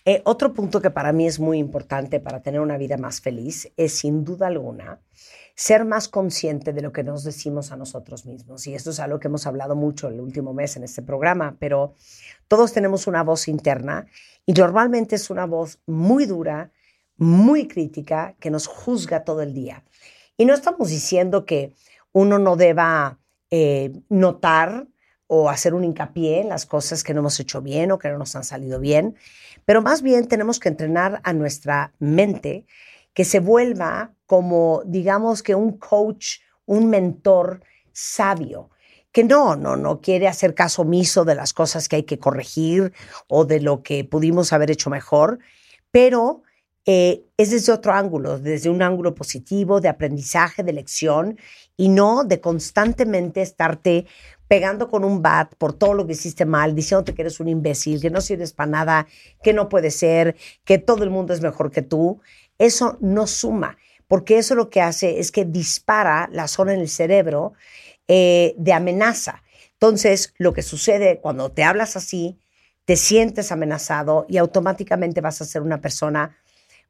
eh, 0.05 0.21
otro 0.25 0.53
punto 0.53 0.81
que 0.81 0.89
para 0.89 1.13
mí 1.13 1.27
es 1.27 1.39
muy 1.39 1.57
importante 1.57 2.19
para 2.19 2.41
tener 2.41 2.61
una 2.61 2.77
vida 2.77 2.97
más 2.97 3.21
feliz 3.21 3.71
es 3.77 3.93
sin 3.99 4.23
duda 4.23 4.47
alguna 4.47 4.99
ser 5.55 5.85
más 5.85 6.07
consciente 6.07 6.73
de 6.73 6.81
lo 6.81 6.91
que 6.91 7.03
nos 7.03 7.23
decimos 7.23 7.71
a 7.71 7.77
nosotros 7.77 8.25
mismos. 8.25 8.65
Y 8.67 8.73
esto 8.73 8.89
es 8.89 8.99
algo 8.99 9.19
que 9.19 9.27
hemos 9.27 9.45
hablado 9.45 9.75
mucho 9.75 10.07
el 10.07 10.19
último 10.19 10.53
mes 10.53 10.75
en 10.75 10.83
este 10.83 11.03
programa, 11.03 11.55
pero 11.59 11.93
todos 12.47 12.73
tenemos 12.73 13.05
una 13.05 13.23
voz 13.23 13.47
interna 13.47 14.07
y 14.45 14.53
normalmente 14.53 15.15
es 15.15 15.29
una 15.29 15.45
voz 15.45 15.79
muy 15.85 16.25
dura, 16.25 16.71
muy 17.17 17.67
crítica, 17.67 18.35
que 18.39 18.49
nos 18.49 18.65
juzga 18.65 19.23
todo 19.23 19.43
el 19.43 19.53
día. 19.53 19.83
Y 20.35 20.45
no 20.45 20.55
estamos 20.55 20.89
diciendo 20.89 21.45
que 21.45 21.75
uno 22.11 22.39
no 22.39 22.55
deba 22.55 23.19
eh, 23.51 23.91
notar 24.09 24.87
o 25.27 25.49
hacer 25.49 25.73
un 25.73 25.83
hincapié 25.83 26.41
en 26.41 26.49
las 26.49 26.65
cosas 26.65 27.03
que 27.03 27.13
no 27.13 27.19
hemos 27.19 27.39
hecho 27.39 27.61
bien 27.61 27.91
o 27.91 27.99
que 27.99 28.09
no 28.09 28.17
nos 28.17 28.35
han 28.35 28.43
salido 28.43 28.79
bien, 28.79 29.15
pero 29.65 29.81
más 29.81 30.01
bien 30.01 30.27
tenemos 30.27 30.59
que 30.59 30.69
entrenar 30.69 31.21
a 31.23 31.33
nuestra 31.33 31.93
mente 31.99 32.65
que 33.13 33.25
se 33.25 33.39
vuelva 33.39 34.13
como, 34.25 34.81
digamos 34.85 35.43
que 35.43 35.55
un 35.55 35.77
coach, 35.77 36.39
un 36.65 36.89
mentor 36.89 37.61
sabio, 37.91 38.69
que 39.11 39.23
no, 39.23 39.55
no, 39.55 39.75
no 39.75 40.01
quiere 40.01 40.27
hacer 40.27 40.55
caso 40.55 40.83
omiso 40.83 41.25
de 41.25 41.35
las 41.35 41.53
cosas 41.53 41.89
que 41.89 41.97
hay 41.97 42.03
que 42.03 42.19
corregir 42.19 42.93
o 43.27 43.45
de 43.45 43.59
lo 43.59 43.83
que 43.83 44.03
pudimos 44.05 44.53
haber 44.53 44.71
hecho 44.71 44.89
mejor, 44.89 45.39
pero 45.91 46.43
eh, 46.85 47.23
es 47.37 47.51
desde 47.51 47.71
otro 47.71 47.93
ángulo, 47.93 48.39
desde 48.39 48.69
un 48.69 48.81
ángulo 48.81 49.13
positivo, 49.13 49.81
de 49.81 49.89
aprendizaje, 49.89 50.63
de 50.63 50.73
lección, 50.73 51.37
y 51.77 51.89
no 51.89 52.23
de 52.23 52.41
constantemente 52.41 53.41
estarte 53.41 54.05
pegando 54.47 54.89
con 54.89 55.03
un 55.03 55.21
bat 55.21 55.53
por 55.55 55.73
todo 55.73 55.93
lo 55.93 56.05
que 56.05 56.13
hiciste 56.13 56.45
mal, 56.45 56.75
diciéndote 56.75 57.13
que 57.13 57.21
eres 57.21 57.39
un 57.39 57.47
imbécil, 57.47 58.01
que 58.01 58.09
no 58.09 58.19
sirves 58.19 58.51
para 58.51 58.69
nada, 58.69 59.07
que 59.41 59.53
no 59.53 59.69
puede 59.69 59.91
ser, 59.91 60.35
que 60.65 60.77
todo 60.77 61.03
el 61.03 61.09
mundo 61.09 61.33
es 61.33 61.41
mejor 61.41 61.71
que 61.71 61.81
tú 61.81 62.19
eso 62.61 62.97
no 63.01 63.25
suma, 63.25 63.77
porque 64.07 64.37
eso 64.37 64.53
lo 64.53 64.69
que 64.69 64.81
hace 64.81 65.19
es 65.19 65.31
que 65.31 65.45
dispara 65.45 66.29
la 66.31 66.47
zona 66.47 66.75
en 66.75 66.79
el 66.79 66.89
cerebro 66.89 67.53
eh, 68.07 68.53
de 68.55 68.71
amenaza. 68.71 69.41
Entonces, 69.73 70.35
lo 70.37 70.53
que 70.53 70.61
sucede 70.61 71.19
cuando 71.21 71.51
te 71.51 71.63
hablas 71.63 71.95
así, 71.95 72.37
te 72.85 72.97
sientes 72.97 73.51
amenazado 73.51 74.27
y 74.29 74.37
automáticamente 74.37 75.21
vas 75.21 75.41
a 75.41 75.45
ser 75.45 75.63
una 75.63 75.81
persona 75.81 76.37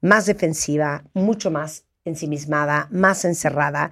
más 0.02 0.26
defensiva, 0.26 1.04
mucho 1.14 1.52
más 1.52 1.86
ensimismada, 2.04 2.88
más 2.92 3.26
encerrada 3.26 3.92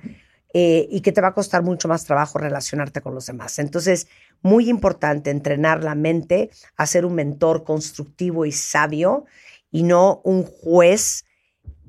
eh, 0.54 0.88
y 0.90 1.02
que 1.02 1.12
te 1.12 1.22
va 1.22 1.30
a 1.30 1.34
costar 1.34 1.62
mucho 1.62 1.88
más 1.88 2.06
trabajo 2.06 2.40
relacionarte 2.40 3.02
con 3.02 3.14
los 3.14 3.28
demás. 3.28 3.60
Entonces, 3.60 4.08
muy 4.42 4.70
importante 4.70 5.30
entrenar 5.30 5.84
la 5.84 5.96
mente 5.96 6.50
a 6.76 6.88
ser 6.88 7.06
un 7.06 7.16
mentor 7.16 7.64
constructivo 7.64 8.46
y 8.46 8.52
sabio 8.52 9.26
y 9.72 9.84
no 9.84 10.22
un 10.24 10.44
juez 10.44 11.26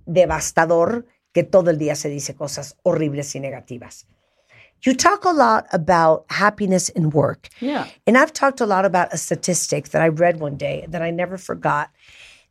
devastador 0.04 1.06
que 1.32 1.42
todo 1.42 1.70
el 1.70 1.78
día 1.78 1.94
se 1.94 2.08
dice 2.08 2.34
cosas 2.34 2.76
horribles 2.82 3.34
y 3.34 3.40
negativas. 3.40 4.06
You 4.82 4.94
talk 4.94 5.26
a 5.26 5.32
lot 5.32 5.66
about 5.72 6.24
happiness 6.28 6.88
in 6.90 7.10
work. 7.10 7.48
Yeah. 7.60 7.86
And 8.06 8.16
I've 8.16 8.32
talked 8.32 8.60
a 8.60 8.66
lot 8.66 8.84
about 8.84 9.12
a 9.12 9.18
statistic 9.18 9.90
that 9.90 10.02
I 10.02 10.08
read 10.08 10.40
one 10.40 10.56
day 10.56 10.86
that 10.88 11.02
I 11.02 11.10
never 11.10 11.36
forgot 11.36 11.90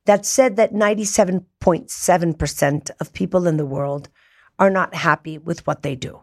that 0.05 0.25
said 0.25 0.55
that 0.55 0.73
97.7% 0.73 2.91
of 2.99 3.13
people 3.13 3.47
in 3.47 3.57
the 3.57 3.65
world 3.65 4.09
are 4.57 4.69
not 4.69 4.95
happy 4.95 5.37
with 5.37 5.65
what 5.67 5.83
they 5.83 5.95
do. 5.95 6.21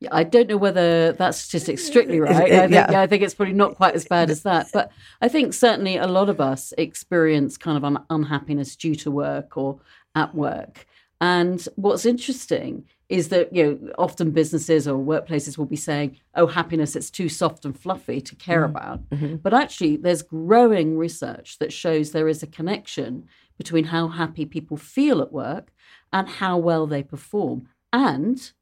Yeah, 0.00 0.10
I 0.12 0.24
don't 0.24 0.48
know 0.48 0.56
whether 0.56 1.12
that 1.12 1.34
statistic's 1.34 1.84
strictly 1.84 2.20
right. 2.20 2.34
I 2.34 2.60
think, 2.60 2.72
yeah. 2.72 3.00
I 3.00 3.06
think 3.06 3.22
it's 3.22 3.34
probably 3.34 3.54
not 3.54 3.76
quite 3.76 3.94
as 3.94 4.06
bad 4.06 4.28
as 4.28 4.42
that. 4.42 4.68
But 4.72 4.90
I 5.20 5.28
think 5.28 5.54
certainly 5.54 5.96
a 5.96 6.06
lot 6.06 6.28
of 6.28 6.40
us 6.40 6.72
experience 6.76 7.56
kind 7.56 7.76
of 7.76 7.84
un- 7.84 8.04
unhappiness 8.10 8.76
due 8.76 8.94
to 8.96 9.10
work 9.10 9.56
or 9.56 9.80
at 10.14 10.34
work. 10.34 10.86
And 11.20 11.66
what's 11.76 12.04
interesting 12.04 12.84
is 13.14 13.28
that 13.28 13.54
you 13.54 13.64
know 13.64 13.92
often 13.96 14.32
businesses 14.32 14.88
or 14.88 14.98
workplaces 14.98 15.56
will 15.56 15.66
be 15.66 15.76
saying, 15.76 16.16
"Oh, 16.34 16.46
happiness 16.46 16.96
it's 16.96 17.10
too 17.10 17.28
soft 17.28 17.64
and 17.64 17.78
fluffy 17.78 18.20
to 18.20 18.34
care 18.34 18.62
mm-hmm. 18.66 18.76
about." 18.76 19.10
Mm-hmm. 19.10 19.36
But 19.36 19.54
actually, 19.54 19.96
there's 19.96 20.22
growing 20.22 20.98
research 20.98 21.58
that 21.58 21.72
shows 21.72 22.10
there 22.10 22.28
is 22.28 22.42
a 22.42 22.48
connection 22.48 23.28
between 23.56 23.84
how 23.84 24.08
happy 24.08 24.44
people 24.44 24.76
feel 24.76 25.22
at 25.22 25.32
work 25.32 25.72
and 26.12 26.28
how 26.28 26.58
well 26.58 26.86
they 26.88 27.04
perform, 27.04 27.68
and 27.92 28.52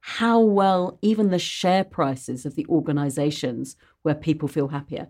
how 0.00 0.38
well 0.40 0.98
even 1.02 1.30
the 1.30 1.38
share 1.38 1.82
prices 1.82 2.46
of 2.46 2.54
the 2.54 2.66
organizations 2.68 3.76
where 4.02 4.14
people 4.14 4.46
feel 4.46 4.68
happier 4.68 5.08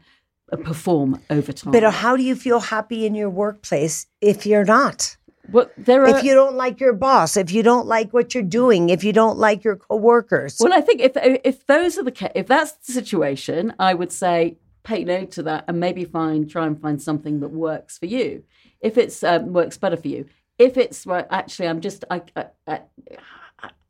uh, 0.50 0.56
perform 0.56 1.20
over 1.28 1.52
time. 1.52 1.72
But 1.72 1.84
how 1.92 2.16
do 2.16 2.22
you 2.22 2.34
feel 2.34 2.60
happy 2.60 3.04
in 3.04 3.14
your 3.14 3.28
workplace 3.28 4.06
if 4.22 4.46
you're 4.46 4.64
not? 4.64 5.18
Well, 5.50 5.70
there 5.76 6.04
are, 6.04 6.16
if 6.16 6.24
you 6.24 6.34
don't 6.34 6.56
like 6.56 6.80
your 6.80 6.92
boss, 6.92 7.36
if 7.36 7.52
you 7.52 7.62
don't 7.62 7.86
like 7.86 8.12
what 8.12 8.34
you're 8.34 8.42
doing, 8.42 8.88
if 8.88 9.04
you 9.04 9.12
don't 9.12 9.38
like 9.38 9.64
your 9.64 9.76
coworkers. 9.76 10.58
Well, 10.60 10.72
I 10.72 10.80
think 10.80 11.00
if 11.00 11.12
if 11.44 11.66
those 11.66 11.98
are 11.98 12.02
the 12.02 12.32
if 12.34 12.46
that's 12.46 12.72
the 12.72 12.92
situation, 12.92 13.74
I 13.78 13.94
would 13.94 14.12
say 14.12 14.58
pay 14.82 15.04
note 15.04 15.32
to 15.32 15.42
that 15.42 15.64
and 15.68 15.80
maybe 15.80 16.04
find 16.04 16.48
try 16.48 16.66
and 16.66 16.80
find 16.80 17.00
something 17.00 17.40
that 17.40 17.48
works 17.48 17.98
for 17.98 18.06
you. 18.06 18.44
If 18.80 18.96
it's 18.96 19.22
um, 19.22 19.52
works 19.52 19.76
better 19.76 19.96
for 19.96 20.08
you. 20.08 20.26
If 20.58 20.76
it's 20.76 21.04
well, 21.04 21.26
actually, 21.30 21.68
I'm 21.68 21.80
just 21.80 22.04
I, 22.10 22.22
I, 22.34 22.46
I 22.66 22.80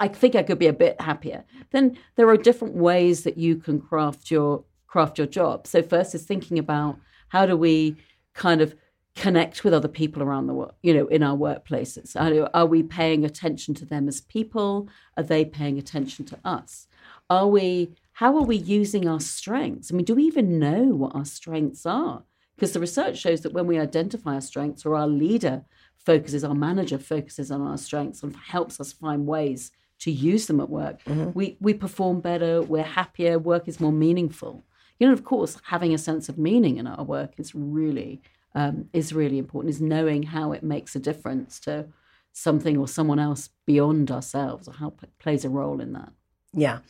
I 0.00 0.08
think 0.08 0.34
I 0.34 0.42
could 0.42 0.58
be 0.58 0.66
a 0.66 0.72
bit 0.72 1.00
happier. 1.00 1.44
Then 1.70 1.98
there 2.16 2.28
are 2.28 2.36
different 2.36 2.74
ways 2.74 3.24
that 3.24 3.38
you 3.38 3.56
can 3.56 3.80
craft 3.80 4.30
your 4.30 4.64
craft 4.86 5.18
your 5.18 5.26
job. 5.26 5.66
So 5.66 5.82
first 5.82 6.14
is 6.14 6.24
thinking 6.24 6.58
about 6.58 6.98
how 7.28 7.46
do 7.46 7.56
we 7.56 7.96
kind 8.34 8.60
of 8.60 8.74
connect 9.16 9.64
with 9.64 9.72
other 9.72 9.88
people 9.88 10.22
around 10.22 10.46
the 10.46 10.54
world, 10.54 10.74
you 10.82 10.94
know, 10.94 11.06
in 11.06 11.22
our 11.22 11.36
workplaces? 11.36 12.14
Are, 12.14 12.50
are, 12.54 12.66
we 12.66 12.82
paying 12.82 13.24
attention 13.24 13.74
to 13.74 13.86
them 13.86 14.08
as 14.08 14.20
people? 14.20 14.88
Are 15.16 15.22
they 15.22 15.44
paying 15.44 15.78
attention 15.78 16.26
to 16.26 16.38
us? 16.44 16.86
Are 17.28 17.48
we, 17.48 17.94
how 18.12 18.36
are 18.36 18.44
we 18.44 18.56
using 18.56 19.08
our 19.08 19.20
strengths? 19.20 19.90
I 19.90 19.96
mean, 19.96 20.04
do 20.04 20.14
we 20.14 20.24
even 20.24 20.58
know 20.58 20.84
what 20.84 21.14
our 21.14 21.24
strengths 21.24 21.86
are? 21.86 22.22
Because 22.54 22.72
the 22.72 22.80
research 22.80 23.18
shows 23.18 23.40
that 23.40 23.52
when 23.52 23.66
we 23.66 23.78
identify 23.78 24.34
our 24.34 24.40
strengths 24.40 24.86
or 24.86 24.94
our 24.94 25.08
leader 25.08 25.64
focuses, 25.96 26.44
our 26.44 26.54
manager 26.54 26.98
focuses 26.98 27.50
on 27.50 27.62
our 27.62 27.78
strengths 27.78 28.22
and 28.22 28.36
helps 28.36 28.80
us 28.80 28.92
find 28.92 29.26
ways 29.26 29.72
to 30.00 30.10
use 30.10 30.46
them 30.46 30.60
at 30.60 30.68
work, 30.68 31.02
mm-hmm. 31.04 31.30
we, 31.32 31.56
we 31.60 31.72
perform 31.72 32.20
better, 32.20 32.60
we're 32.62 32.82
happier, 32.82 33.38
work 33.38 33.66
is 33.66 33.80
more 33.80 33.92
meaningful. 33.92 34.62
You 34.98 35.06
know, 35.06 35.12
of 35.12 35.24
course, 35.24 35.58
having 35.64 35.92
a 35.94 35.98
sense 35.98 36.28
of 36.28 36.38
meaning 36.38 36.76
in 36.76 36.86
our 36.86 37.04
work 37.04 37.32
is 37.38 37.54
really 37.54 38.22
um, 38.56 38.88
is 38.92 39.12
really 39.12 39.38
important. 39.38 39.70
Is 39.70 39.80
knowing 39.80 40.24
how 40.24 40.52
it 40.52 40.62
makes 40.62 40.96
a 40.96 40.98
difference 40.98 41.60
to 41.60 41.86
something 42.32 42.76
or 42.76 42.88
someone 42.88 43.20
else 43.20 43.50
beyond 43.66 44.10
ourselves 44.10 44.66
or 44.66 44.74
how 44.74 44.92
it 45.02 45.10
plays 45.18 45.44
a 45.44 45.48
role 45.48 45.80
in 45.80 45.92
that. 45.92 46.12
Ya. 46.52 46.82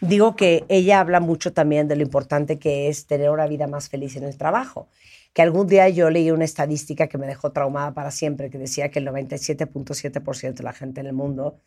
Digo 0.00 0.36
que 0.36 0.64
ella 0.68 1.00
habla 1.00 1.18
mucho 1.20 1.52
también 1.52 1.88
de 1.88 1.96
lo 1.96 2.02
importante 2.02 2.58
que 2.58 2.88
es 2.88 3.06
tener 3.06 3.30
una 3.30 3.48
vida 3.48 3.66
más 3.66 3.88
feliz 3.88 4.16
en 4.16 4.22
el 4.22 4.36
trabajo. 4.36 4.88
Que 5.32 5.42
algún 5.42 5.66
día 5.66 5.88
yo 5.88 6.08
leí 6.08 6.30
una 6.30 6.44
estadística 6.44 7.08
que 7.08 7.18
me 7.18 7.26
dejó 7.26 7.50
traumada 7.50 7.92
para 7.94 8.10
siempre, 8.12 8.48
que 8.48 8.58
decía 8.58 8.90
que 8.90 9.00
el 9.00 9.08
97.7% 9.08 10.54
de 10.54 10.62
la 10.62 10.72
gente 10.72 11.00
en 11.00 11.06
el 11.06 11.12
mundo 11.12 11.60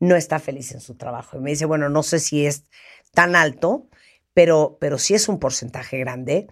no 0.00 0.16
está 0.16 0.38
feliz 0.38 0.72
en 0.72 0.80
su 0.80 0.94
trabajo. 0.94 1.36
Y 1.36 1.40
me 1.40 1.50
dice, 1.50 1.66
bueno, 1.66 1.88
no 1.90 2.02
sé 2.02 2.18
si 2.20 2.46
es 2.46 2.64
tan 3.12 3.36
alto, 3.36 3.86
pero, 4.32 4.78
pero 4.80 4.98
sí 4.98 5.14
es 5.14 5.28
un 5.28 5.38
porcentaje 5.38 5.98
grande. 5.98 6.48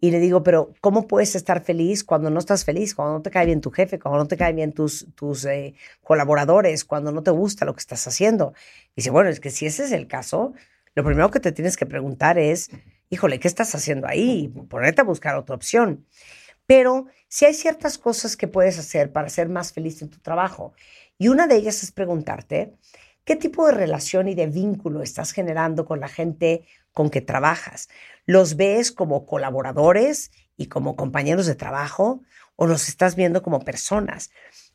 Y 0.00 0.12
le 0.12 0.20
digo, 0.20 0.44
pero 0.44 0.74
¿cómo 0.80 1.08
puedes 1.08 1.34
estar 1.34 1.64
feliz 1.64 2.04
cuando 2.04 2.30
no 2.30 2.38
estás 2.38 2.64
feliz? 2.64 2.94
Cuando 2.94 3.14
no 3.14 3.22
te 3.22 3.30
cae 3.30 3.46
bien 3.46 3.60
tu 3.60 3.70
jefe, 3.70 3.98
cuando 3.98 4.18
no 4.18 4.28
te 4.28 4.36
caen 4.36 4.54
bien 4.54 4.72
tus, 4.72 5.08
tus 5.16 5.44
eh, 5.44 5.74
colaboradores, 6.02 6.84
cuando 6.84 7.10
no 7.10 7.22
te 7.22 7.32
gusta 7.32 7.64
lo 7.64 7.74
que 7.74 7.80
estás 7.80 8.06
haciendo. 8.06 8.52
Y 8.90 8.96
dice, 8.96 9.10
bueno, 9.10 9.28
es 9.28 9.40
que 9.40 9.50
si 9.50 9.66
ese 9.66 9.84
es 9.84 9.92
el 9.92 10.06
caso, 10.06 10.52
lo 10.94 11.04
primero 11.04 11.30
que 11.30 11.40
te 11.40 11.50
tienes 11.50 11.76
que 11.76 11.86
preguntar 11.86 12.38
es, 12.38 12.70
híjole, 13.10 13.40
¿qué 13.40 13.48
estás 13.48 13.74
haciendo 13.74 14.06
ahí? 14.06 14.48
Ponerte 14.68 15.00
a 15.00 15.04
buscar 15.04 15.36
otra 15.36 15.56
opción. 15.56 16.06
Pero 16.66 17.06
si 17.28 17.46
hay 17.46 17.54
ciertas 17.54 17.98
cosas 17.98 18.36
que 18.36 18.46
puedes 18.46 18.78
hacer 18.78 19.10
para 19.10 19.28
ser 19.28 19.48
más 19.48 19.72
feliz 19.72 20.00
en 20.02 20.10
tu 20.10 20.18
trabajo. 20.18 20.74
Y 21.18 21.28
una 21.28 21.46
de 21.48 21.56
ellas 21.56 21.82
es 21.82 21.90
preguntarte, 21.90 22.74
¿qué 23.24 23.34
tipo 23.34 23.66
de 23.66 23.72
relación 23.72 24.28
y 24.28 24.34
de 24.34 24.46
vínculo 24.46 25.02
estás 25.02 25.32
generando 25.32 25.84
con 25.84 25.98
la 25.98 26.08
gente 26.08 26.64
con 26.92 27.10
que 27.10 27.20
trabajas? 27.20 27.88
¿Los 28.26 28.56
ves 28.56 28.92
como 28.92 29.26
colaboradores 29.26 30.30
y 30.56 30.66
como 30.66 30.96
compañeros 30.96 31.46
de 31.46 31.54
trabajo 31.54 32.22
o 32.56 32.66
los 32.66 32.88
estás 32.88 33.16
viendo 33.16 33.42
como 33.42 33.60
personas? 33.60 34.30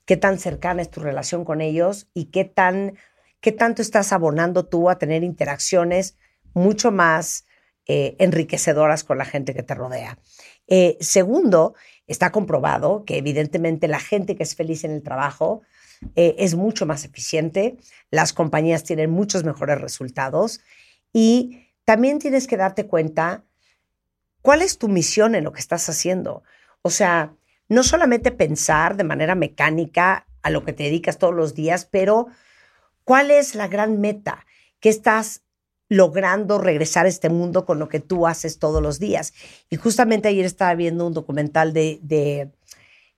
¿Qué 0.06 0.17
tan 0.17 0.39
cercana 0.39 0.82
es 0.82 0.89
tu 0.89 1.02
relación 1.02 1.45
con 1.45 1.62
ellos 1.62 2.08
y 2.13 2.26
qué, 2.26 2.45
tan, 2.45 2.97
qué 3.41 3.52
tanto 3.52 3.82
estás 3.82 4.12
abonando 4.12 4.65
tú 4.65 4.89
a 4.89 4.97
tener 4.97 5.23
interacciones 5.23 6.17
mucho 6.54 6.91
más 6.91 7.45
eh, 7.86 8.15
enriquecedoras 8.19 9.04
con 9.04 9.17
la 9.17 9.26
gente 9.26 9.54
que 9.54 9.63
te 9.63 9.76
rodea? 9.76 10.17
Eh, 10.67 10.97
segundo, 10.99 11.76
está 12.08 12.32
comprobado 12.32 13.06
que 13.06 13.17
evidentemente 13.17 13.88
la 13.88 13.99
gente 13.99 14.36
que 14.36 14.43
es 14.43 14.56
feliz 14.56 14.84
en 14.84 14.91
el 14.91 15.04
trabajo 15.04 15.62
eh, 16.15 16.36
es 16.38 16.56
mucho 16.56 16.86
más 16.86 17.06
eficiente, 17.06 17.78
las 18.12 18.34
compañías 18.34 18.84
tienen 18.84 19.10
muchos 19.10 19.43
mejores 19.43 19.80
resultados 19.80 20.62
y 21.13 21.62
también 21.86 22.19
tienes 22.19 22.48
que 22.48 22.58
darte 22.58 22.88
cuenta 22.88 23.43
cuál 24.41 24.62
es 24.62 24.78
tu 24.78 24.88
misión 24.88 25.36
en 25.36 25.43
lo 25.43 25.52
que 25.52 25.60
estás 25.60 25.88
haciendo. 25.89 26.43
O 26.82 26.89
sea, 26.89 27.34
no 27.69 27.84
solamente 27.84 28.32
pensar 28.32 28.98
de 28.98 29.04
manera 29.04 29.36
mecánica 29.36 30.28
a 30.41 30.50
lo 30.50 30.63
que 30.63 30.74
te 30.74 30.84
dedicas 30.84 31.17
todos 31.17 31.34
los 31.34 31.56
días, 31.56 31.88
pero 31.89 32.28
cuál 33.04 33.32
es 33.32 33.56
la 33.56 33.67
gran 33.67 34.00
meta 34.00 34.46
que 34.80 34.89
estás 34.89 35.43
logrando 35.89 36.58
regresar 36.58 37.06
a 37.06 37.10
este 37.10 37.30
mundo 37.30 37.65
con 37.65 37.80
lo 37.80 37.88
que 37.88 38.00
tú 38.00 38.28
haces 38.28 38.60
todos 38.60 38.82
los 38.82 39.00
días. 39.00 39.34
Y 39.69 39.76
justamente 39.76 40.28
ayer 40.28 40.46
estaba 40.46 40.74
viendo 40.76 41.06
un 41.06 41.13
documental 41.13 41.72
de, 41.72 42.00
de, 42.02 42.52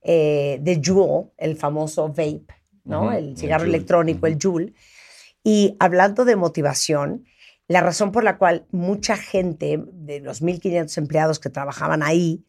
eh, 0.02 0.60
de 0.62 0.82
Juul, 0.84 1.32
el 1.38 1.56
famoso 1.58 2.10
vape, 2.10 2.48
¿no? 2.84 3.12
El 3.12 3.30
el 3.30 3.38
cigarro 3.38 3.66
electrónico, 3.66 4.28
el. 4.28 4.38
Juul. 4.42 4.74
Y 5.44 5.76
hablando 5.80 6.26
de 6.26 6.36
motivación, 6.36 7.26
la 7.68 7.82
razón 7.82 8.12
por 8.12 8.24
la 8.24 8.38
cual 8.38 8.66
mucha 8.72 9.18
gente 9.18 9.84
de 9.92 10.20
los 10.20 10.42
1.500 10.42 10.98
empleados 10.98 11.40
que 11.40 11.50
trabajaban 11.50 12.04
ahí 12.04 12.46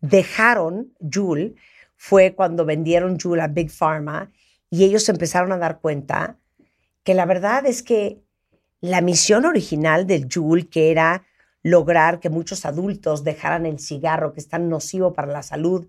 dejaron 0.00 0.92
Juul 1.00 1.56
fue 1.96 2.34
cuando 2.34 2.64
vendieron 2.64 3.18
Juul 3.18 3.40
a 3.40 3.48
Big 3.48 3.70
Pharma 3.70 4.32
y 4.70 4.84
ellos 4.84 5.08
empezaron 5.08 5.52
a 5.52 5.58
dar 5.58 5.80
cuenta 5.80 6.38
que 7.02 7.14
la 7.14 7.24
verdad 7.24 7.66
es 7.66 7.82
que 7.82 8.20
la 8.80 9.00
misión 9.00 9.44
original 9.44 10.06
del 10.06 10.28
Juul, 10.32 10.68
que 10.68 10.90
era 10.90 11.24
lograr 11.62 12.20
que 12.20 12.30
muchos 12.30 12.64
adultos 12.64 13.24
dejaran 13.24 13.66
el 13.66 13.80
cigarro 13.80 14.32
que 14.32 14.40
es 14.40 14.48
tan 14.48 14.68
nocivo 14.68 15.12
para 15.12 15.32
la 15.32 15.42
salud 15.42 15.88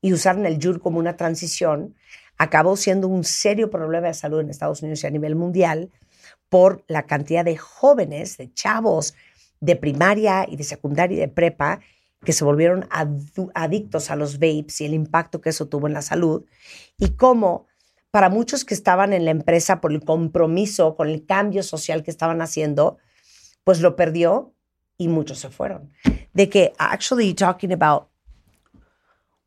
y 0.00 0.12
usaran 0.12 0.46
el 0.46 0.58
Juul 0.60 0.80
como 0.80 0.98
una 0.98 1.16
transición, 1.16 1.94
acabó 2.36 2.76
siendo 2.76 3.08
un 3.08 3.24
serio 3.24 3.70
problema 3.70 4.08
de 4.08 4.14
salud 4.14 4.40
en 4.40 4.50
Estados 4.50 4.82
Unidos 4.82 5.04
y 5.04 5.06
a 5.06 5.10
nivel 5.10 5.36
mundial 5.36 5.90
por 6.54 6.84
la 6.86 7.02
cantidad 7.02 7.44
de 7.44 7.56
jóvenes, 7.56 8.36
de 8.36 8.54
chavos 8.54 9.16
de 9.58 9.74
primaria 9.74 10.46
y 10.48 10.54
de 10.54 10.62
secundaria 10.62 11.16
y 11.16 11.18
de 11.18 11.26
prepa 11.26 11.80
que 12.24 12.32
se 12.32 12.44
volvieron 12.44 12.88
adictos 13.54 14.08
a 14.08 14.14
los 14.14 14.34
vapes 14.34 14.80
y 14.80 14.84
el 14.84 14.94
impacto 14.94 15.40
que 15.40 15.50
eso 15.50 15.66
tuvo 15.66 15.88
en 15.88 15.94
la 15.94 16.00
salud 16.00 16.44
y 16.96 17.16
cómo 17.16 17.66
para 18.12 18.28
muchos 18.28 18.64
que 18.64 18.72
estaban 18.72 19.12
en 19.12 19.24
la 19.24 19.32
empresa 19.32 19.80
por 19.80 19.90
el 19.90 20.04
compromiso 20.04 20.94
con 20.94 21.08
el 21.08 21.26
cambio 21.26 21.64
social 21.64 22.04
que 22.04 22.12
estaban 22.12 22.40
haciendo, 22.40 22.98
pues 23.64 23.80
lo 23.80 23.96
perdió 23.96 24.54
y 24.96 25.08
muchos 25.08 25.40
se 25.40 25.50
fueron. 25.50 25.90
De 26.34 26.48
que 26.48 26.72
actually 26.78 27.34
talking 27.34 27.72
about 27.72 28.10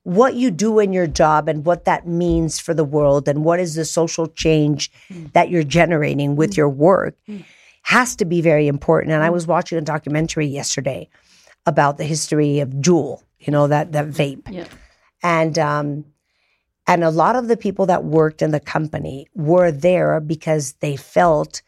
what 0.07 0.35
you 0.35 0.49
do 0.49 0.79
in 0.79 0.93
your 0.93 1.05
job 1.05 1.49
and 1.49 1.65
what 1.65 1.83
that 1.83 2.07
means 2.07 2.59
for 2.59 2.73
the 2.73 2.85
world 2.85 3.27
and 3.27 3.43
what 3.43 3.59
is 3.59 3.75
the 3.75 3.83
social 3.83 4.25
change 4.25 4.89
mm. 5.09 5.29
that 5.33 5.49
you're 5.49 5.65
generating 5.65 6.37
with 6.37 6.51
mm. 6.51 6.57
your 6.57 6.69
work 6.69 7.17
mm. 7.27 7.43
has 7.81 8.15
to 8.15 8.23
be 8.23 8.39
very 8.39 8.69
important. 8.69 9.11
And 9.11 9.21
I 9.21 9.29
was 9.29 9.45
watching 9.45 9.77
a 9.77 9.81
documentary 9.81 10.45
yesterday 10.45 11.09
about 11.65 11.97
the 11.97 12.05
history 12.05 12.61
of 12.61 12.69
Juul, 12.69 13.21
you 13.41 13.51
know, 13.51 13.67
that 13.67 13.91
that 13.91 14.07
vape. 14.07 14.49
Yeah. 14.49 14.67
And 15.23 15.59
um 15.59 16.05
and 16.87 17.03
a 17.03 17.09
lot 17.09 17.35
of 17.35 17.49
the 17.49 17.57
people 17.57 17.85
that 17.87 18.05
worked 18.05 18.41
in 18.41 18.51
the 18.51 18.61
company 18.61 19.27
were 19.35 19.73
there 19.73 20.21
because 20.21 20.71
they 20.79 20.95
felt 20.95 21.61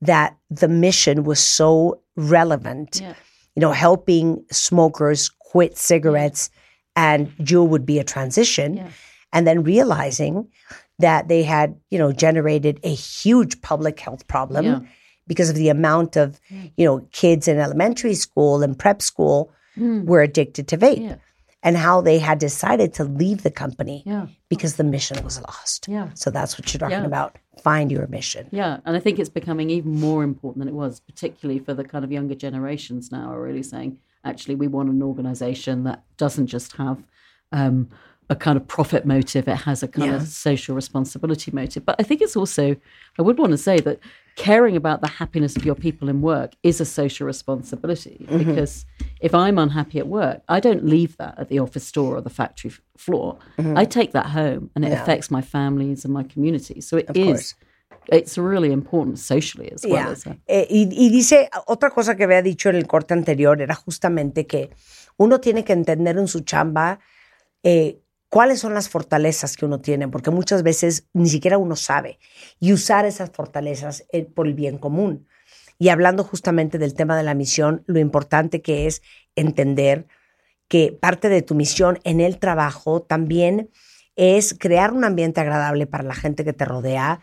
that 0.00 0.34
the 0.48 0.68
mission 0.68 1.24
was 1.24 1.40
so 1.40 2.00
relevant 2.16 3.00
Yeah. 3.02 3.12
you 3.54 3.60
know, 3.60 3.72
helping 3.72 4.46
smokers 4.50 5.28
quit 5.28 5.76
cigarettes 5.76 6.48
and 6.96 7.28
Juul 7.36 7.68
would 7.68 7.86
be 7.86 7.98
a 7.98 8.04
transition. 8.04 8.78
Yeah. 8.78 8.88
And 9.32 9.46
then 9.46 9.62
realizing 9.62 10.48
that 10.98 11.28
they 11.28 11.42
had, 11.42 11.78
you 11.90 11.98
know, 11.98 12.10
generated 12.10 12.80
a 12.82 12.94
huge 12.94 13.60
public 13.60 14.00
health 14.00 14.26
problem 14.26 14.64
Yeah. 14.64 14.80
because 15.26 15.50
of 15.50 15.56
the 15.56 15.68
amount 15.68 16.16
of, 16.16 16.40
you 16.50 16.86
know, 16.86 17.06
kids 17.12 17.46
in 17.46 17.58
elementary 17.58 18.14
school 18.14 18.62
and 18.62 18.78
prep 18.78 19.02
school 19.02 19.52
mm. 19.76 20.04
were 20.04 20.22
addicted 20.22 20.68
to 20.68 20.78
vape. 20.78 21.02
Yeah. 21.02 21.16
And 21.62 21.76
how 21.76 22.00
they 22.00 22.18
had 22.18 22.38
decided 22.38 22.94
to 22.94 23.04
leave 23.04 23.42
the 23.42 23.50
company 23.50 24.04
because 24.48 24.76
the 24.76 24.84
mission 24.84 25.22
was 25.24 25.40
lost. 25.40 25.88
Yeah. 25.88 26.10
So 26.14 26.30
that's 26.30 26.56
what 26.56 26.72
you're 26.72 26.78
talking 26.78 27.04
about. 27.04 27.38
Find 27.60 27.90
your 27.90 28.06
mission. 28.06 28.48
Yeah, 28.52 28.78
and 28.84 28.94
I 28.96 29.00
think 29.00 29.18
it's 29.18 29.28
becoming 29.28 29.70
even 29.70 29.98
more 29.98 30.22
important 30.22 30.60
than 30.60 30.68
it 30.68 30.74
was, 30.74 31.00
particularly 31.00 31.58
for 31.58 31.74
the 31.74 31.82
kind 31.82 32.04
of 32.04 32.12
younger 32.12 32.36
generations 32.36 33.10
now 33.10 33.32
are 33.32 33.42
really 33.42 33.64
saying, 33.64 33.98
actually, 34.26 34.54
we 34.56 34.66
want 34.68 34.88
an 34.90 35.02
organization 35.02 35.84
that 35.84 36.04
doesn't 36.16 36.48
just 36.48 36.72
have 36.76 36.98
um, 37.52 37.88
a 38.28 38.34
kind 38.34 38.56
of 38.56 38.66
profit 38.66 39.06
motive, 39.06 39.46
it 39.46 39.54
has 39.58 39.82
a 39.84 39.88
kind 39.88 40.10
Yeah. 40.10 40.16
of 40.16 40.26
social 40.26 40.74
responsibility 40.74 41.50
motive. 41.52 41.86
But 41.86 41.94
I 42.00 42.02
think 42.02 42.20
it's 42.20 42.36
also, 42.36 42.74
I 43.18 43.22
would 43.22 43.38
want 43.38 43.52
to 43.52 43.58
say 43.58 43.78
that 43.80 44.00
caring 44.34 44.76
about 44.76 45.00
the 45.00 45.06
happiness 45.06 45.56
of 45.56 45.64
your 45.64 45.76
people 45.76 46.08
in 46.08 46.20
work 46.22 46.54
is 46.62 46.80
a 46.80 46.84
social 46.84 47.26
responsibility 47.26 48.26
Mm-hmm. 48.28 48.38
because 48.38 48.84
if 49.20 49.32
I'm 49.34 49.58
unhappy 49.58 49.98
at 50.00 50.08
work, 50.08 50.42
I 50.48 50.58
don't 50.60 50.84
leave 50.84 51.16
that 51.18 51.38
at 51.38 51.48
the 51.48 51.58
office 51.60 51.90
door 51.92 52.16
or 52.16 52.20
the 52.20 52.28
factory 52.30 52.72
floor. 52.96 53.38
Mm-hmm. 53.58 53.78
I 53.78 53.84
take 53.84 54.10
that 54.12 54.26
home 54.26 54.70
and 54.74 54.84
it 54.84 54.92
affects 54.92 55.30
my 55.30 55.40
families 55.40 56.04
and 56.04 56.12
my 56.12 56.24
community. 56.24 56.80
So 56.80 56.96
it 56.98 57.08
is 57.14 57.26
course. 57.26 57.54
It's 58.12 58.36
really 58.36 58.72
important 58.72 59.18
socially 59.18 59.70
as 59.74 59.84
well 59.84 60.14
Yeah. 60.24 60.36
Eh, 60.46 60.66
y, 60.68 61.06
y 61.06 61.10
dice, 61.10 61.48
otra 61.66 61.90
cosa 61.90 62.16
que 62.16 62.24
había 62.24 62.42
dicho 62.42 62.68
en 62.68 62.76
el 62.76 62.86
corte 62.86 63.14
anterior 63.14 63.60
era 63.60 63.74
justamente 63.74 64.46
que 64.46 64.70
uno 65.16 65.40
tiene 65.40 65.64
que 65.64 65.72
entender 65.72 66.18
en 66.18 66.28
su 66.28 66.40
chamba 66.40 67.00
eh, 67.62 68.00
cuáles 68.28 68.60
son 68.60 68.74
las 68.74 68.88
fortalezas 68.88 69.56
que 69.56 69.64
uno 69.64 69.80
tiene, 69.80 70.08
porque 70.08 70.30
muchas 70.30 70.62
veces 70.62 71.08
ni 71.12 71.28
siquiera 71.28 71.58
uno 71.58 71.76
sabe, 71.76 72.18
y 72.60 72.72
usar 72.72 73.06
esas 73.06 73.30
fortalezas 73.30 74.04
eh, 74.12 74.24
por 74.24 74.46
el 74.46 74.54
bien 74.54 74.78
común. 74.78 75.26
Y 75.78 75.90
hablando 75.90 76.24
justamente 76.24 76.78
del 76.78 76.94
tema 76.94 77.16
de 77.16 77.22
la 77.22 77.34
misión, 77.34 77.82
lo 77.86 77.98
importante 77.98 78.62
que 78.62 78.86
es 78.86 79.02
entender 79.34 80.06
que 80.68 80.96
parte 80.98 81.28
de 81.28 81.42
tu 81.42 81.54
misión 81.54 81.98
en 82.04 82.20
el 82.20 82.38
trabajo 82.38 83.02
también 83.02 83.70
es 84.16 84.54
crear 84.58 84.92
un 84.92 85.04
ambiente 85.04 85.40
agradable 85.40 85.86
para 85.86 86.02
la 86.02 86.14
gente 86.14 86.44
que 86.44 86.54
te 86.54 86.64
rodea, 86.64 87.20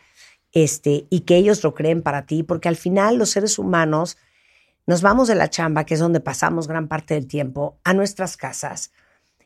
este, 0.54 1.08
y 1.10 1.22
que 1.22 1.36
ellos 1.36 1.64
lo 1.64 1.74
creen 1.74 2.02
para 2.02 2.26
ti, 2.26 2.44
porque 2.44 2.70
al 2.70 2.78
final 2.78 3.18
los 3.18 3.32
seres 3.32 3.60
humanos 3.60 4.18
nos 4.86 5.02
vamos 5.02 5.28
de 5.28 5.36
la 5.36 5.50
chamba, 5.50 5.86
que 5.86 5.96
es 5.96 6.00
donde 6.00 6.20
pasamos 6.20 6.68
gran 6.68 6.88
parte 6.88 7.16
del 7.16 7.28
tiempo, 7.28 7.80
a 7.84 7.94
nuestras 7.94 8.38
casas. 8.38 8.92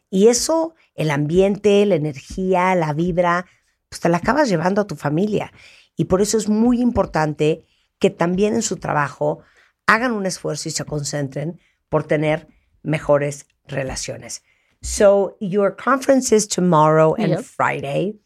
Y 0.10 0.28
eso, 0.28 0.76
el 0.96 1.10
ambiente, 1.10 1.86
la 1.86 1.96
energía, 1.96 2.76
la 2.76 2.93
vibra, 2.93 3.46
pues 3.89 4.02
te 4.02 4.10
la 4.10 4.17
acabas 4.17 4.50
llevando 4.50 4.82
a 4.82 4.88
tu 4.88 4.96
familia. 4.96 5.52
Y 5.96 6.06
por 6.06 6.22
eso 6.22 6.38
es 6.38 6.50
muy 6.50 6.82
importante 6.82 7.65
que 8.00 8.10
también 8.10 8.54
en 8.54 8.62
su 8.62 8.78
trabajo 8.78 9.39
hagan 9.86 10.12
un 10.12 10.26
esfuerzo 10.26 10.70
y 10.70 10.72
se 10.72 10.86
concentren 10.86 11.60
por 11.89 12.04
tener 12.04 12.48
mejores 12.84 13.48
relaciones. 13.65 14.43
So, 14.82 15.38
your 15.39 15.76
conference 15.76 16.36
is 16.36 16.48
tomorrow 16.48 17.15
and 17.17 17.30
Yep. 17.30 17.43
Friday. 17.43 18.20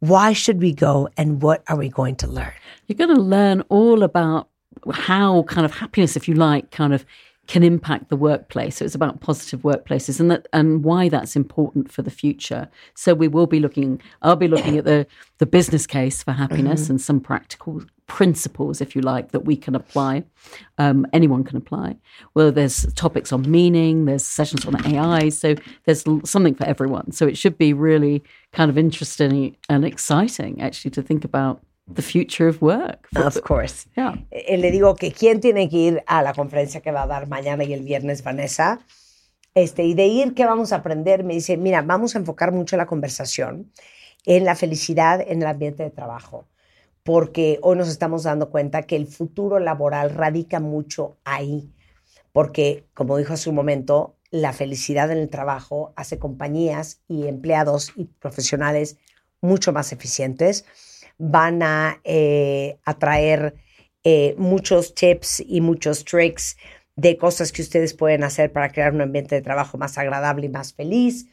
Why 0.00 0.32
should 0.32 0.60
we 0.60 0.72
go 0.72 1.08
and 1.16 1.40
what 1.42 1.62
are 1.68 1.76
we 1.76 1.88
going 1.88 2.16
to 2.16 2.26
learn? 2.26 2.52
You're 2.86 2.96
going 2.96 3.14
to 3.14 3.22
learn 3.22 3.62
all 3.68 4.02
about 4.02 4.48
how 4.92 5.42
kind 5.44 5.64
of 5.64 5.72
happiness, 5.72 6.16
if 6.16 6.26
you 6.26 6.34
like, 6.34 6.70
kind 6.70 6.94
of 6.94 7.04
can 7.50 7.64
impact 7.64 8.10
the 8.10 8.16
workplace. 8.16 8.76
So 8.76 8.84
it's 8.84 8.94
about 8.94 9.20
positive 9.20 9.62
workplaces 9.62 10.20
and 10.20 10.30
that 10.30 10.46
and 10.52 10.84
why 10.84 11.08
that's 11.08 11.34
important 11.34 11.90
for 11.90 12.00
the 12.00 12.10
future. 12.10 12.68
So 12.94 13.12
we 13.12 13.26
will 13.26 13.48
be 13.48 13.58
looking 13.58 14.00
I'll 14.22 14.36
be 14.36 14.46
looking 14.46 14.78
at 14.78 14.84
the 14.84 15.04
the 15.38 15.46
business 15.46 15.84
case 15.84 16.22
for 16.22 16.30
happiness 16.30 16.88
and 16.88 17.00
some 17.00 17.18
practical 17.18 17.82
principles, 18.06 18.80
if 18.80 18.94
you 18.94 19.02
like, 19.02 19.32
that 19.32 19.40
we 19.40 19.56
can 19.56 19.74
apply. 19.74 20.22
Um, 20.78 21.06
anyone 21.12 21.42
can 21.42 21.56
apply. 21.56 21.96
Well, 22.34 22.52
there's 22.52 22.92
topics 22.94 23.32
on 23.32 23.50
meaning, 23.50 24.04
there's 24.04 24.24
sessions 24.24 24.64
on 24.64 24.74
AI, 24.86 25.28
so 25.28 25.54
there's 25.84 26.04
something 26.24 26.54
for 26.54 26.64
everyone. 26.64 27.12
So 27.12 27.26
it 27.26 27.38
should 27.38 27.56
be 27.56 27.72
really 27.72 28.22
kind 28.52 28.68
of 28.68 28.76
interesting 28.76 29.56
and 29.68 29.84
exciting, 29.84 30.60
actually, 30.60 30.90
to 30.92 31.02
think 31.02 31.24
about 31.24 31.62
the 31.94 32.02
future 32.02 32.48
of 32.48 32.62
work. 32.62 33.08
Of 33.16 33.40
course. 33.42 33.88
Yeah. 33.96 34.14
Eh, 34.30 34.56
le 34.56 34.70
digo 34.70 34.94
que 34.94 35.12
quién 35.12 35.40
tiene 35.40 35.68
que 35.68 35.76
ir 35.76 36.02
a 36.06 36.22
la 36.22 36.32
conferencia 36.32 36.80
que 36.80 36.90
va 36.90 37.02
a 37.02 37.06
dar 37.06 37.28
mañana 37.28 37.64
y 37.64 37.72
el 37.72 37.82
viernes 37.82 38.22
Vanessa. 38.22 38.80
Este, 39.54 39.84
y 39.84 39.94
de 39.94 40.06
ir, 40.06 40.34
¿qué 40.34 40.46
vamos 40.46 40.72
a 40.72 40.76
aprender? 40.76 41.24
Me 41.24 41.34
dice, 41.34 41.56
mira, 41.56 41.82
vamos 41.82 42.14
a 42.14 42.18
enfocar 42.18 42.52
mucho 42.52 42.76
la 42.76 42.86
conversación 42.86 43.72
en 44.24 44.44
la 44.44 44.54
felicidad 44.54 45.20
en 45.20 45.42
el 45.42 45.48
ambiente 45.48 45.82
de 45.82 45.90
trabajo, 45.90 46.46
porque 47.02 47.58
hoy 47.62 47.76
nos 47.76 47.88
estamos 47.88 48.24
dando 48.24 48.50
cuenta 48.50 48.82
que 48.82 48.96
el 48.96 49.06
futuro 49.06 49.58
laboral 49.58 50.10
radica 50.10 50.60
mucho 50.60 51.16
ahí, 51.24 51.72
porque, 52.32 52.86
como 52.94 53.16
dijo 53.16 53.32
hace 53.32 53.50
un 53.50 53.56
momento, 53.56 54.16
la 54.30 54.52
felicidad 54.52 55.10
en 55.10 55.18
el 55.18 55.28
trabajo 55.28 55.92
hace 55.96 56.18
compañías 56.18 57.00
y 57.08 57.26
empleados 57.26 57.92
y 57.96 58.04
profesionales 58.04 58.98
mucho 59.40 59.72
más 59.72 59.92
eficientes, 59.92 60.64
van 61.20 61.62
a 61.62 62.00
eh, 62.02 62.78
atraer 62.84 63.54
eh, 64.04 64.34
muchos 64.38 64.94
tips 64.94 65.44
y 65.46 65.60
muchos 65.60 66.04
tricks 66.04 66.56
de 66.96 67.18
cosas 67.18 67.52
que 67.52 67.60
ustedes 67.60 67.92
pueden 67.92 68.24
hacer 68.24 68.50
para 68.52 68.70
crear 68.70 68.94
un 68.94 69.02
ambiente 69.02 69.34
de 69.34 69.42
trabajo 69.42 69.76
más 69.76 69.98
agradable 69.98 70.46
y 70.46 70.48
más 70.48 70.72
feliz. 70.72 71.26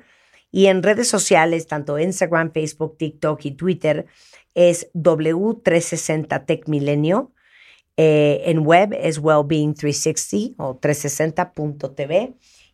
Y 0.52 0.66
en 0.66 0.84
redes 0.84 1.08
sociales, 1.08 1.68
tanto 1.68 1.98
Instagram, 1.98 2.52
Facebook, 2.52 2.98
TikTok 2.98 3.46
y 3.46 3.52
Twitter, 3.52 4.08
es 4.54 4.92
W360 4.94 6.46
Tech 6.46 6.68
Milenio. 6.68 7.32
Eh, 7.96 8.42
en 8.48 8.66
web 8.66 8.94
es 9.00 9.22
Wellbeing360 9.22 10.56
o 10.58 10.82
360.tv. 10.82 12.34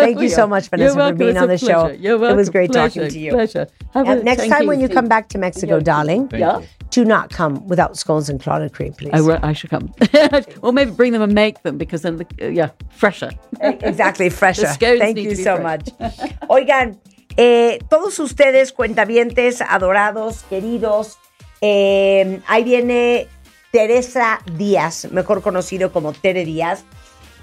Thank 0.00 0.20
you 0.22 0.28
so 0.38 0.42
are. 0.44 0.48
much, 0.54 0.64
You're 0.70 0.92
Vanessa, 0.94 1.08
for 1.10 1.14
being 1.22 1.36
on 1.44 1.48
the 1.48 1.58
show. 1.58 1.80
You're 2.04 2.14
It 2.16 2.20
was 2.20 2.48
welcome. 2.48 2.52
great 2.56 2.72
talking 2.72 3.08
to 3.14 3.18
you. 3.24 3.30
Pleasure. 3.38 3.66
Have 3.94 4.06
next 4.24 4.40
thank 4.42 4.52
time 4.54 4.66
when 4.70 4.80
you 4.80 4.88
come 4.88 5.08
back 5.14 5.28
to 5.32 5.38
Mexico, 5.38 5.76
Yeah. 5.76 5.92
darling, 5.92 6.22
Yeah. 6.32 6.60
do 6.90 7.04
not 7.04 7.30
come 7.30 7.54
without 7.72 7.92
scones 8.02 8.28
and 8.30 8.38
clotted 8.44 8.72
cream, 8.76 8.92
please. 9.00 9.10
I, 9.18 9.20
will- 9.26 9.42
I 9.50 9.52
should 9.58 9.70
come. 9.70 9.86
or 10.62 10.72
maybe 10.72 10.92
bring 11.00 11.12
them 11.12 11.22
and 11.22 11.34
make 11.34 11.56
them 11.64 11.76
because 11.78 12.02
then, 12.02 12.16
the, 12.22 12.26
uh, 12.40 12.46
yeah, 12.60 12.70
fresher. 13.02 13.30
Exactly, 13.60 14.28
fresher. 14.42 14.66
Thank 14.68 15.18
you 15.18 15.34
so 15.34 15.56
fresh. 15.56 15.80
much. 16.00 16.12
Oigan, 16.56 16.96
eh, 17.36 17.78
todos 17.90 18.18
ustedes, 18.20 18.72
cuentavientes, 18.72 19.60
adorados, 19.60 20.44
queridos, 20.48 21.16
eh, 21.60 22.40
ahí 22.46 22.62
viene 22.64 23.26
Teresa 23.74 24.38
Díaz, 24.56 25.08
mejor 25.10 25.42
conocido 25.42 25.90
como 25.90 26.12
Tere 26.12 26.44
Díaz. 26.44 26.84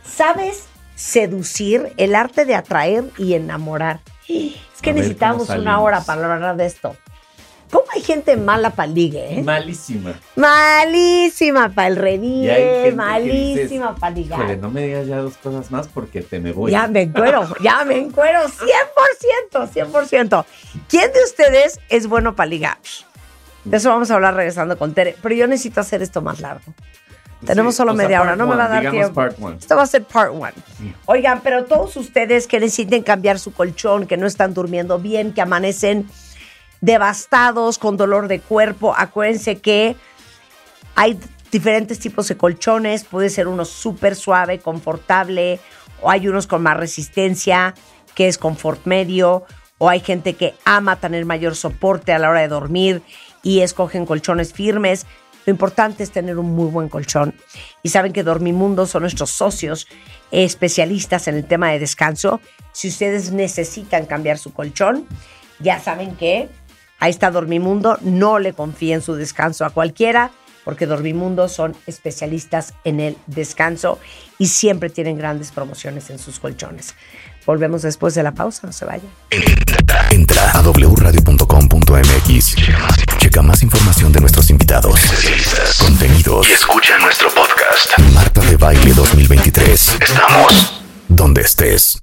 ¿Sabes 0.05 0.63
seducir, 0.95 1.91
el 1.97 2.15
arte 2.15 2.45
de 2.45 2.55
atraer 2.55 3.03
y 3.17 3.33
enamorar? 3.33 3.99
Es 4.29 4.81
que 4.81 4.93
necesitamos 4.93 5.47
¿cómo 5.47 5.59
una 5.59 5.81
hora 5.81 5.99
para 6.05 6.33
hablar 6.33 6.55
de 6.55 6.67
esto. 6.67 6.95
¿Cómo 7.69 7.83
hay 7.93 8.01
gente 8.01 8.37
mala 8.37 8.69
para 8.69 8.87
el 8.87 8.93
ligue, 8.93 9.39
eh? 9.39 9.43
Malísima. 9.43 10.13
Malísima 10.37 11.67
para 11.67 11.89
el 11.89 11.97
que 11.97 12.93
malísima 12.95 13.93
para 13.95 14.15
ligar. 14.15 14.57
No 14.57 14.71
me 14.71 14.85
digas 14.87 15.07
ya 15.07 15.17
dos 15.17 15.35
cosas 15.35 15.69
más 15.69 15.89
porque 15.89 16.21
te 16.21 16.39
me 16.39 16.53
voy. 16.53 16.71
Ya 16.71 16.87
me 16.87 17.01
encuero, 17.01 17.45
ya 17.61 17.83
me 17.83 17.97
encuero, 17.97 18.39
100%, 19.51 19.69
100%. 19.69 20.45
¿Quién 20.87 21.11
de 21.11 21.23
ustedes 21.25 21.81
es 21.89 22.07
bueno 22.07 22.37
para 22.37 22.47
ligar? 22.47 22.77
De 23.63 23.77
eso 23.77 23.89
vamos 23.89 24.09
a 24.11 24.15
hablar 24.15 24.33
regresando 24.35 24.77
con 24.77 24.93
Tere, 24.93 25.15
pero 25.21 25.35
yo 25.35 25.47
necesito 25.47 25.81
hacer 25.81 26.01
esto 26.01 26.21
más 26.21 26.39
largo. 26.39 26.73
Tenemos 27.45 27.73
Sí, 27.73 27.77
solo 27.77 27.93
o 27.93 27.95
sea, 27.95 28.05
media 28.05 28.21
hora, 28.21 28.35
no 28.35 28.45
me 28.45 28.55
va 28.55 28.65
a 28.65 28.67
one, 28.67 28.81
dar 28.83 28.91
tiempo. 28.91 29.13
part 29.13 29.35
one. 29.41 29.57
Esto 29.57 29.75
va 29.75 29.83
a 29.83 29.87
ser 29.87 30.03
part 30.03 30.31
one. 30.31 30.53
Oigan, 31.05 31.41
pero 31.41 31.65
todos 31.65 31.95
ustedes 31.97 32.45
que 32.47 32.59
necesiten 32.59 33.01
cambiar 33.01 33.39
su 33.39 33.51
colchón, 33.51 34.05
que 34.05 34.17
no 34.17 34.27
están 34.27 34.53
durmiendo 34.53 34.99
bien, 34.99 35.33
que 35.33 35.41
amanecen 35.41 36.07
devastados, 36.81 37.77
con 37.77 37.97
dolor 37.97 38.27
de 38.27 38.39
cuerpo, 38.39 38.93
acuérdense 38.95 39.57
que 39.59 39.95
hay 40.95 41.19
diferentes 41.51 41.99
tipos 41.99 42.27
de 42.27 42.37
colchones, 42.37 43.03
puede 43.03 43.29
ser 43.29 43.47
uno 43.47 43.65
súper 43.65 44.15
suave, 44.15 44.59
confortable, 44.59 45.59
o 46.01 46.09
hay 46.09 46.27
unos 46.27 46.47
con 46.47 46.61
más 46.63 46.77
resistencia, 46.77 47.73
que 48.15 48.27
es 48.27 48.37
confort 48.37 48.85
medio, 48.85 49.45
o 49.77 49.89
hay 49.89 49.99
gente 49.99 50.35
que 50.35 50.53
ama 50.63 50.97
tener 50.97 51.25
mayor 51.25 51.55
soporte 51.55 52.13
a 52.13 52.19
la 52.19 52.29
hora 52.29 52.41
de 52.41 52.47
dormir 52.47 53.01
y 53.43 53.61
escogen 53.61 54.05
colchones 54.05 54.53
firmes. 54.53 55.05
Lo 55.45 55.51
importante 55.51 56.03
es 56.03 56.11
tener 56.11 56.37
un 56.37 56.53
muy 56.53 56.69
buen 56.69 56.89
colchón. 56.89 57.33
Y 57.83 57.89
saben 57.89 58.13
que 58.13 58.23
Dormimundo 58.23 58.85
son 58.85 59.01
nuestros 59.01 59.31
socios 59.31 59.87
especialistas 60.29 61.27
en 61.27 61.35
el 61.35 61.45
tema 61.45 61.71
de 61.71 61.79
descanso. 61.79 62.39
Si 62.71 62.89
ustedes 62.89 63.31
necesitan 63.31 64.05
cambiar 64.05 64.37
su 64.37 64.53
colchón, 64.53 65.07
ya 65.59 65.79
saben 65.79 66.15
que 66.15 66.49
ahí 66.99 67.09
está 67.09 67.31
Dormimundo. 67.31 67.97
No 68.01 68.39
le 68.39 68.53
confíen 68.53 69.01
su 69.01 69.15
descanso 69.15 69.65
a 69.65 69.71
cualquiera, 69.71 70.31
porque 70.63 70.85
Dormimundo 70.85 71.49
son 71.49 71.75
especialistas 71.87 72.75
en 72.83 72.99
el 72.99 73.17
descanso 73.25 73.99
y 74.37 74.47
siempre 74.47 74.89
tienen 74.89 75.17
grandes 75.17 75.51
promociones 75.51 76.09
en 76.09 76.19
sus 76.19 76.39
colchones. 76.39 76.95
Volvemos 77.45 77.81
después 77.81 78.13
de 78.13 78.23
la 78.23 78.33
pausa, 78.33 78.67
no 78.67 78.73
se 78.73 78.85
vayan. 78.85 79.09
Entra 80.11 80.51
a 80.51 80.61
wradio.com.mx. 80.61 82.55
Checa 83.17 83.41
más 83.41 83.63
información 83.63 84.11
de 84.11 84.19
nuestros 84.19 84.49
invitados, 84.49 84.99
contenidos 85.79 86.49
y 86.49 86.51
escucha 86.51 86.97
nuestro 86.99 87.29
podcast. 87.29 87.97
Marta 88.13 88.41
de 88.41 88.57
Baile 88.57 88.93
2023. 88.93 89.97
Estamos 90.01 90.83
donde 91.07 91.41
estés. 91.43 91.97